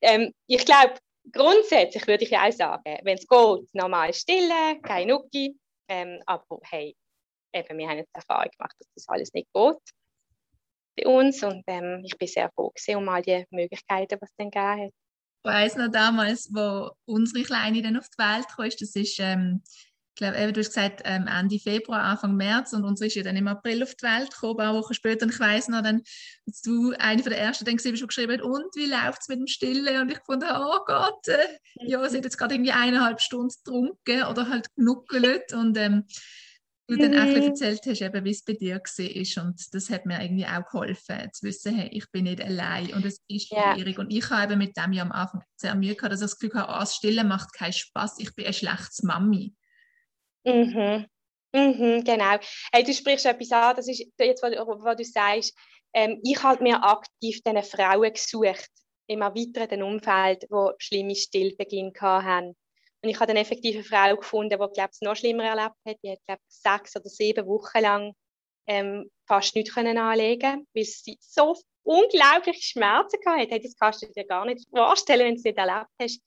[0.01, 0.95] ähm, ich glaube,
[1.33, 5.57] grundsätzlich würde ich auch sagen, wenn es geht, normal stillen, kein Nuki.
[5.89, 6.97] Ähm, aber hey,
[7.53, 9.77] eben, wir haben jetzt Erfahrung gemacht, dass das alles nicht geht
[10.97, 11.43] bei uns.
[11.43, 14.93] Und ähm, ich bin sehr froh um all die Möglichkeiten, was es dann gegeben hat.
[15.45, 19.63] Ich weiss noch damals, wo unsere Kleine dann auf die Welt kam, das ist ähm,
[20.17, 23.37] ich glaube, du hast gesagt, ähm, Ende Februar, Anfang März und unsere ist ja dann
[23.37, 25.27] im April auf die Welt gekommen, ein paar Wochen später.
[25.27, 26.01] Und ich weiss noch, dann,
[26.47, 29.47] als du eine von der ersten dann gesehen geschrieben und wie läuft es mit dem
[29.47, 30.01] Stillen?
[30.01, 34.23] Und ich fand, oh Gott, äh, ja, sie hat jetzt gerade irgendwie eineinhalb Stunden getrunken
[34.23, 36.05] oder halt genuckelt und ähm,
[36.87, 39.45] du dann auch erzählt hast, eben, wie es bei dir war.
[39.45, 43.05] Und das hat mir irgendwie auch geholfen, zu wissen, hey, ich bin nicht allein und
[43.05, 43.97] es ist schwierig.
[43.97, 44.01] Ja.
[44.01, 46.39] Und ich habe eben mit dem ja am Anfang sehr Mühe gehabt, dass ich das
[46.39, 49.55] Gefühl habe, oh, das Stillen macht keinen Spaß, ich bin ein schlechtes Mami.
[50.47, 51.07] Mhm.
[51.55, 52.37] Mhm, genau.
[52.73, 55.55] Hey, du sprichst etwas an, das ist jetzt, was, was du sagst.
[55.95, 58.69] Ähm, ich habe mir aktiv diese Frauen gesucht
[59.09, 62.57] im erweiterten Umfeld, die schlimme Stillbeginn hatten.
[63.03, 65.97] Und ich habe eine effektive Frau gefunden, die glaube ich noch schlimmer erlebt hat.
[66.03, 68.15] Die hat glaube ich sechs oder sieben Wochen lang
[68.67, 73.61] ähm, fast nichts können anlegen, weil sie so unglaubliche Schmerzen hatte.
[73.61, 76.21] Das kannst du dir gar nicht vorstellen, wenn du es nicht erlebt hast.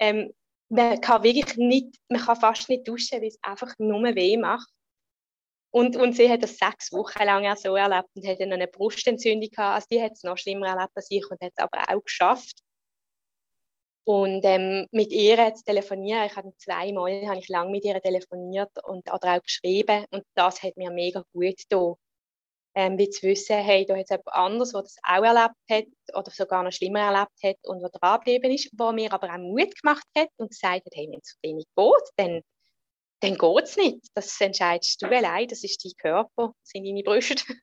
[0.00, 0.32] Ähm,
[0.68, 4.68] man kann wirklich nicht, man kann fast nicht duschen, weil es einfach nur weh macht.
[5.70, 8.66] Und, und sie hat das sechs Wochen lang auch so erlebt und hat dann eine
[8.66, 9.74] Brustentzündung gehabt.
[9.74, 12.60] Also die hat es noch schlimmer erlebt als ich und hat es aber auch geschafft.
[14.04, 18.70] Und ähm, mit ihr zu telefonieren, ich habe zweimal habe ich lang mit ihr telefoniert
[18.84, 21.96] und auch geschrieben und das hat mir mega gut getan
[22.76, 25.86] ähm, wie zu wissen, hey, da hat es jemand anderes, der das auch erlebt hat
[26.14, 29.74] oder sogar noch schlimmer erlebt hat und der dranbleiben ist, der mir aber auch Mut
[29.80, 32.42] gemacht hat und gesagt hat, hey, wenn es dich nicht geht, dann,
[33.20, 34.06] dann geht es nicht.
[34.14, 37.34] Das entscheidest du allein, das ist dein Körper, das sind deine Brüste.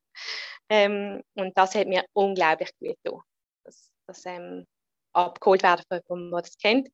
[0.69, 3.21] ähm, und das hat mir unglaublich gut getan,
[3.65, 4.65] dass, dass ähm,
[5.13, 6.89] abgeholt werden von jemandem, der das kennt.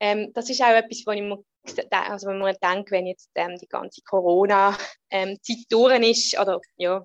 [0.00, 1.42] Ähm, das ist auch etwas, wo ich mir
[1.90, 4.78] also wenn man denkt, wenn jetzt ähm, die ganze Corona-Zeit
[5.10, 5.38] ähm,
[5.70, 7.02] durch ist, oder ja,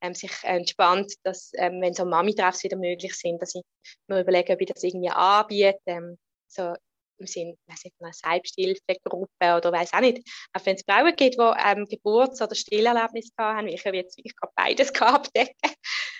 [0.00, 3.62] ähm, sich entspannt, dass, ähm, wenn so Mami-Treffs wieder möglich sind, dass ich
[4.08, 6.74] mir überlege, ob ich das irgendwie anbiete, ähm, so
[7.18, 11.34] im Sinne, weiß nicht, einer Selbsthilfegruppe oder weiß auch nicht, auch wenn es Frauen gibt,
[11.34, 15.74] die ähm, Geburts- oder Stillerlebnisse haben, ich habe jetzt ich gerade beides abdecken,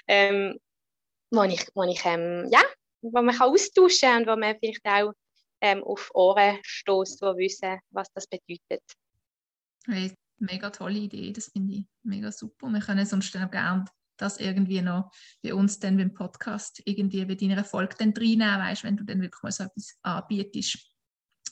[0.07, 0.59] ähm,
[1.31, 2.63] wo ich, wo ich ähm, ja,
[3.03, 5.13] wo man kann austauschen kann und wo man vielleicht auch
[5.63, 8.83] ähm, auf Ohren stößt, die wissen, was das bedeutet.
[10.41, 12.69] Mega tolle Idee, das finde ich mega super.
[12.69, 13.85] Wir können sonst dann auch gerne
[14.17, 15.11] das irgendwie noch
[15.43, 19.21] bei uns dann beim Podcast irgendwie bei deiner Erfolg dann reinnehmen, weißt, wenn du dann
[19.21, 20.79] wirklich mal so etwas anbietest.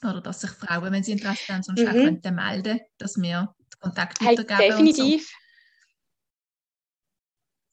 [0.03, 1.89] Oder dass sich Frauen, wenn sie Interesse haben, sonst mhm.
[1.89, 5.31] auch könnten melden, dass wir Kontakt hey, weitergeben Definitiv.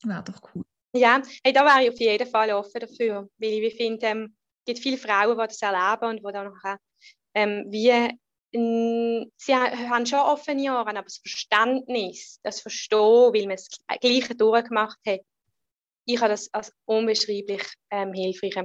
[0.02, 0.10] So.
[0.10, 0.64] Wäre doch cool.
[0.94, 4.74] Ja, hey, da wäre ich auf jeden Fall offen dafür, weil ich finde, ähm, es
[4.74, 6.80] gibt viele Frauen, die das erleben und die dann nachher
[7.34, 8.18] ähm, wie
[8.56, 15.00] sie haben schon offene Ohren, aber das Verständnis, das Verstehen, weil man das Gleiche durchgemacht
[15.08, 15.22] hat,
[16.08, 18.56] ich habe das als unbeschreiblich ähm, hilfreich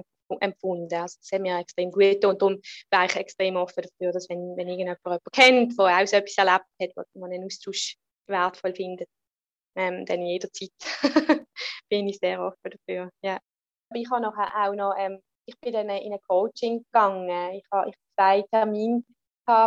[0.40, 0.94] empfunden.
[0.94, 2.60] Also das hat mir extrem gut getan und darum
[2.90, 6.36] wäre ich extrem offen dafür, dass wenn, wenn irgendjemand jemanden kennt, der auch so etwas
[6.36, 9.08] erlebt hat, was man einen Austausch wertvoll findet,
[9.76, 10.70] ähm, dann jederzeit
[11.88, 13.10] bin ich sehr offen dafür.
[13.22, 13.38] Ja.
[13.94, 17.54] Ich habe nachher auch noch, ähm, ich bin dann in ein Coaching gegangen.
[17.54, 19.02] Ich habe, zwei Termine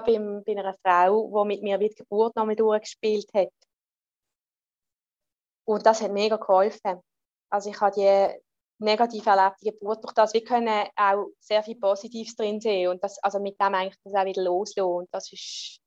[0.01, 3.53] bei, bei einer Frau, die mit mir die Geburt noch mal durchgespielt hat.
[5.65, 7.01] Und das hat mega geholfen.
[7.49, 8.43] Also ich habe die
[8.79, 13.17] negativ erlebte Geburt durch das, wir können auch sehr viel Positives drin sehen und das,
[13.19, 15.79] also mit dem eigentlich das auch wieder loslassen und das ist,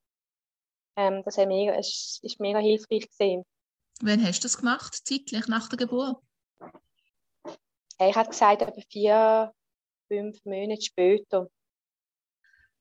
[0.96, 3.44] ähm, das hat mega, ist, ist mega hilfreich gesehen.
[4.00, 6.16] Wann hast du das gemacht, zeitlich nach der Geburt?
[7.98, 9.52] Ich habe gesagt, etwa vier,
[10.08, 11.48] fünf Monate später.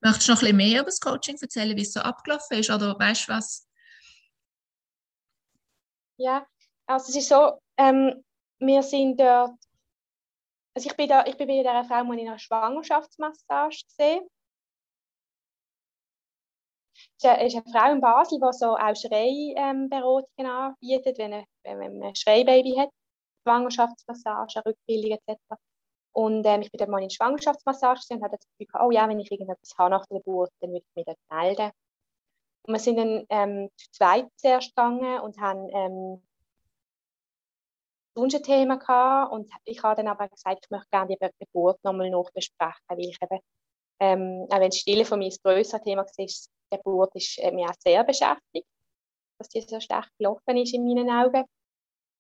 [0.06, 2.70] Möchtest du noch ein bisschen mehr über das Coaching erzählen, wie es so abgelaufen ist?
[2.70, 3.68] Oder weißt du was?
[6.18, 6.46] Ja,
[6.86, 8.24] also es ist so, ähm,
[8.60, 9.58] wir sind dort,
[10.76, 14.30] also ich bin, da, ich bin bei dieser Frau die in einer Schwangerschaftsmassage gesehen.
[16.94, 22.10] Es ist eine Frau in Basel, die so auch Schreiberatungen ähm, anbietet, wenn, wenn man
[22.10, 22.90] ein Schreibaby hat,
[23.42, 25.40] Schwangerschaftsmassage, Rückbildung etc.
[26.16, 29.20] Und ähm, ich bin dann mal in Schwangerschaftsmassage und hatte das Gefühl, oh ja, wenn
[29.20, 31.72] ich irgendetwas habe nach der Geburt, dann würde ich mich dort melden.
[32.64, 36.24] Und wir sind dann ähm, zu zweit zuerst gegangen und haben ähm,
[38.18, 39.34] ein Thema gehabt.
[39.34, 43.18] Und ich habe dann aber gesagt, ich möchte gerne die Geburt nochmal nachbesprechen, weil ich
[43.22, 43.40] eben,
[44.00, 47.38] ähm, auch wenn das Stille von mir ein grösseres Thema war, ist, die Geburt ist
[47.40, 48.68] äh, mich auch sehr beschäftigt,
[49.38, 51.44] dass die so stark gelaufen ist in meinen Augen.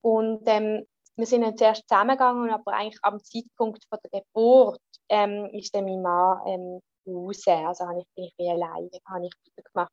[0.01, 0.85] Und ähm,
[1.17, 5.85] wir sind dann zuerst zusammengegangen, aber eigentlich am Zeitpunkt von der Geburt ähm, ist dann
[5.85, 7.41] mein Mann ähm, raus.
[7.47, 9.91] Also habe ich, bin ich wie alleine habe ich gemacht.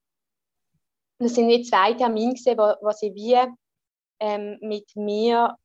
[1.18, 3.39] Und es sind wie zwei Termine, gewesen, wo, wo sie wie
[4.20, 5.57] ähm, mit mir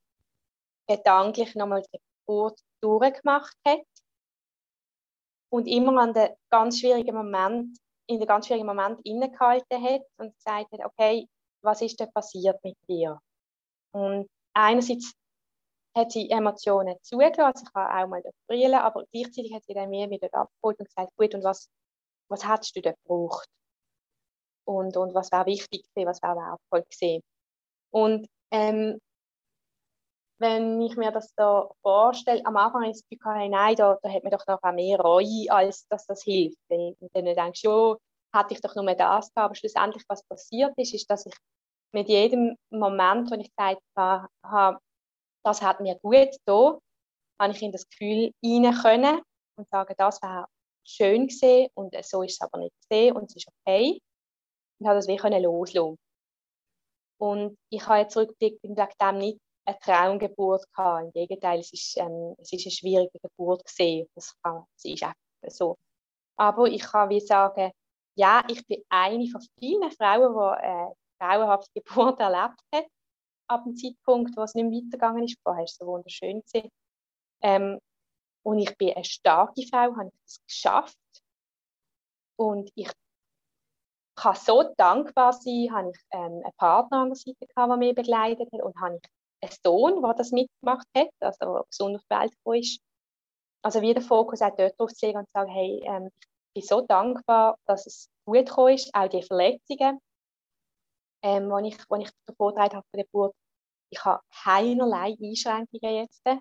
[0.88, 3.82] gedanklich nochmal die Geburt durchgemacht hat
[5.49, 7.78] und immer an den ganz schwierigen Moment,
[8.08, 11.28] in den ganz schwierigen Moment innegehalten hat und gesagt hat, okay,
[11.64, 13.20] was ist denn passiert mit dir?
[13.91, 15.14] Und einerseits
[15.97, 19.89] hat sie Emotionen zugelassen, also ich kann auch mal brüllen, aber gleichzeitig hat sie dann
[19.89, 21.69] mir wieder abgeholt und gesagt, gut, und was,
[22.29, 23.49] was hättest du denn gebraucht?
[24.65, 27.23] Und, und was wäre wichtig gewesen, was wäre wertvoll gewesen?
[27.91, 28.99] Und ähm,
[30.39, 34.23] wenn ich mir das da vorstelle, am Anfang ist es Gefühl, nein, da, da hat
[34.23, 36.57] man doch noch mehr Reue, als dass das hilft.
[36.67, 37.95] Wenn du denkst, ja,
[38.33, 41.33] hatte ich doch nur das gehabt, aber schlussendlich, was passiert ist, ist, dass ich
[41.91, 44.79] mit jedem Moment, wo ich gesagt habe,
[45.47, 46.79] das hat mir gut getan,
[47.39, 49.21] habe ich in das Gefühl rein können
[49.55, 50.45] und sagen, das wäre
[50.85, 54.01] schön gesehen und so ist es aber nicht gesehen und es ist okay.
[54.79, 55.97] Und habe das wie können loslassen.
[57.19, 61.05] Und ich habe jetzt zurückgeblickt und wegen dem nicht eine Traumgeburt gehabt.
[61.05, 64.07] Im Gegenteil, es ist, ähm, es ist eine schwierige Geburt gesehen.
[64.15, 65.15] Das, kann, das ist einfach
[65.47, 65.77] so.
[66.37, 67.71] Aber ich kann wie sagen,
[68.15, 72.85] ja, ich bin eine von vielen Frauen, die eine grauenhafte Geburt erlebt hat
[73.47, 75.39] ab dem Zeitpunkt, wo es nicht mehr weitergegangen ist.
[75.41, 76.43] Vorher war es so wunderschön.
[77.41, 77.79] Ähm,
[78.43, 80.97] und ich bin eine starke Frau, habe ich das geschafft.
[82.37, 82.89] Und ich
[84.15, 87.95] kann so dankbar sein, habe ich ähm, einen Partner an der Seite gehabt, der mich
[87.95, 89.09] begleitet hat und habe ich
[89.41, 92.81] einen Sohn, der das mitgemacht hat, also der gesund auf die Welt gekommen ist.
[93.61, 96.09] Also wieder Fokus auch dort drauf zu legen und zu sagen, hey, ähm,
[96.53, 99.99] ich bin so dankbar, dass es gut gekommen ist, auch die Verletzungen,
[101.28, 103.36] ähm, wo, ich, wo ich davor habe von der Geburt.
[103.89, 106.21] Ich habe keinerlei Einschränkungen jetzt.
[106.25, 106.39] Ich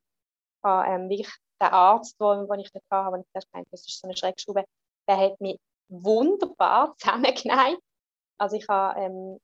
[0.62, 3.86] habe ähm, wirklich den Arzt, wo, wo ich da hatte, wo ich zuerst gemeint das
[3.86, 4.64] ist so eine Schreckschraube,
[5.08, 5.58] der hat mich
[5.88, 7.80] wunderbar zusammengeneigt.
[8.38, 9.40] Also ich habe, ähm,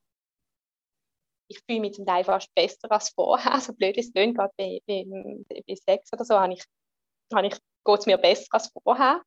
[1.49, 4.81] ich fühle mich zum Teil fast besser als vorher, so blöd es klingt, gerade bei,
[4.87, 5.05] bei,
[5.67, 6.63] bei Sex oder so, habe ich,
[7.33, 9.21] habe ich, geht es mir besser als vorher.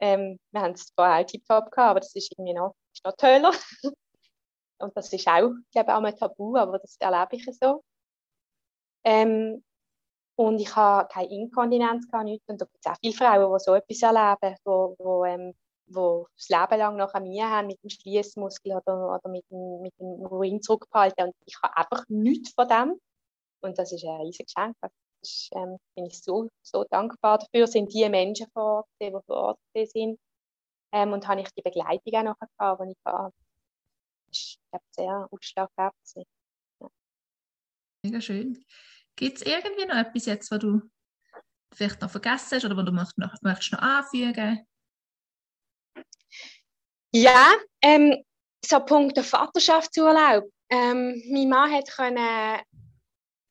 [0.00, 3.16] Ähm, wir haben es vorher auch tiptop gehabt, aber das ist irgendwie noch, ist noch
[3.16, 3.52] toller.
[4.82, 7.82] Und das ist auch, ich glaube, auch ein Tabu, aber das erlebe ich so.
[9.04, 9.62] Ähm,
[10.36, 12.48] und ich habe keine Inkontinenz gehabt, nichts.
[12.48, 15.54] Und da gibt es auch viele Frauen, die so etwas erleben, wo, wo, ähm,
[15.86, 19.92] wo das Leben lang noch mir haben mit dem Schließmuskel oder, oder mit dem, mit
[19.98, 21.26] dem Urin zurückgehalten.
[21.26, 22.98] Und ich habe einfach nichts von dem.
[23.60, 24.76] Und das ist ein riesiges Geschenk.
[24.80, 24.90] Das
[25.22, 27.66] ist, ähm, bin ich so, so dankbar dafür.
[27.66, 30.18] Sind die Menschen vor Ort, die vor Ort sind.
[30.92, 33.32] Ähm, und habe ich die Begleitung auch noch gehabt, die ich hatte
[34.32, 36.28] ist glaube sehr ausschlaggebend.
[36.80, 36.88] Ja.
[38.04, 38.64] Mega schön.
[39.16, 40.80] Gibt es irgendwie noch etwas jetzt, was du
[41.74, 44.66] vielleicht noch vergessen hast oder was du möchtest noch, möchtest noch anfügen?
[47.14, 47.52] Ja,
[47.82, 48.24] ähm,
[48.64, 50.44] so Punkt der Vaterschaftsurlaub.
[50.70, 52.60] Ähm, mein Mann hat können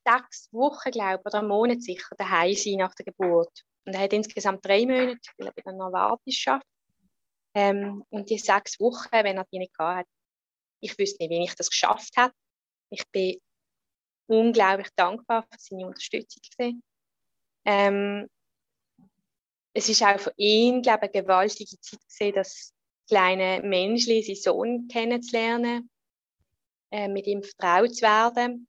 [0.08, 3.64] sechs Wochen, glaube ich, oder einen Monat sicher daheim sein nach der Geburt.
[3.86, 6.66] Und er hat insgesamt drei Monate, weil er bei der Novartis schafft.
[7.54, 10.08] Ähm, und die sechs Wochen, wenn er die nicht gehabt hat,
[10.82, 12.34] ich wüsste nicht, wie ich das geschafft habe.
[12.90, 13.40] Ich bin
[14.28, 16.82] unglaublich dankbar für seine Unterstützung.
[17.66, 18.28] Ähm,
[19.74, 22.74] es ist auch für ihn, glaube ich, eine gewaltige Zeit gesehen, das
[23.08, 25.90] kleine Menschli, seinen Sohn kennenzulernen,
[26.92, 28.68] äh, mit ihm vertraut zu werden.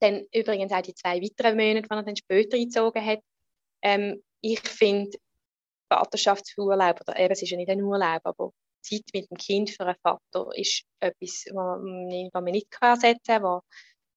[0.00, 3.20] Dann übrigens auch die zwei weiteren Monate, die er dann später eingezogen hat.
[3.82, 5.18] Ähm, ich finde,
[5.88, 8.52] Vaterschaftsurlaub, oder eben, es ist ja nicht ein Urlaub, aber
[8.88, 13.60] Zeit mit dem Kind für einen Vater ist etwas, was man nicht ersetzen kann, wo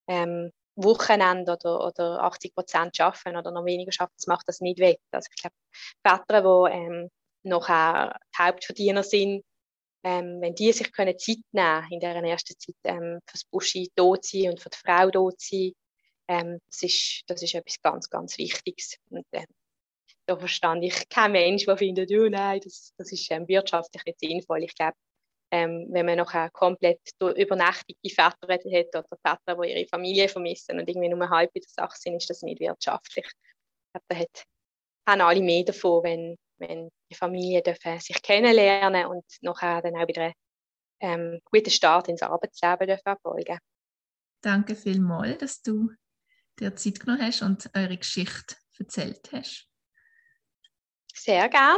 [0.07, 4.79] ähm, Wochenende oder, oder 80 Prozent arbeiten oder noch weniger arbeiten, das macht das nicht
[4.79, 5.01] wett.
[5.11, 5.55] Also ich glaube,
[6.05, 7.09] Väter, die ähm,
[7.43, 9.43] nachher Hauptverdiener sind,
[10.03, 13.91] ähm, wenn die sich können Zeit nehmen in dieser ersten Zeit ähm, für das Buschi
[13.95, 15.73] dort sein und für die Frau dort sein,
[16.27, 18.95] ähm, das, ist, das ist etwas ganz, ganz Wichtiges.
[19.09, 19.45] Und, ähm,
[20.29, 24.19] da verstand ich kein Mensch, der findet, oh nein, das, das ist ähm, wirtschaftlich nicht
[24.19, 24.63] sinnvoll.
[24.63, 24.95] Ich glaube,
[25.51, 30.87] ähm, wenn man noch komplett übernächtige Väter hat oder Väter, die ihre Familie vermissen und
[30.87, 33.25] irgendwie nur halb in der Sache sind, ist das nicht wirtschaftlich.
[33.25, 34.45] Ich glaube, da hat,
[35.07, 40.07] haben alle mehr davon, wenn, wenn die Familien dürfen sich kennenlernen und nachher dann auch
[40.07, 40.33] wieder einen
[41.01, 43.57] ähm, guten Start ins Arbeitsleben dürfen erfolgen.
[44.41, 45.89] Danke vielmals, dass du
[46.59, 49.68] dir Zeit genommen hast und eure Geschichte erzählt hast.
[51.13, 51.77] Sehr gern.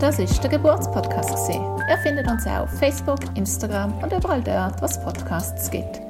[0.00, 1.50] Das ist der Geburtspodcast.
[1.50, 6.00] Ihr findet uns auch auf Facebook, Instagram und überall dort, was Podcasts gibt.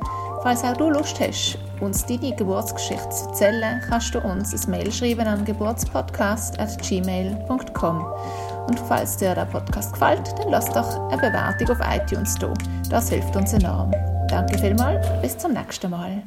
[0.42, 4.92] Falls auch du Lust hast, uns deine Geburtsgeschichte zu erzählen, kannst du uns ein Mail
[4.92, 8.14] schreiben an geburtspodcast.gmail.com.
[8.68, 12.52] Und falls dir der Podcast gefällt, dann lass doch eine Bewertung auf iTunes da.
[12.90, 13.90] Das hilft uns enorm.
[14.28, 16.22] Danke vielmals, bis zum nächsten Mal.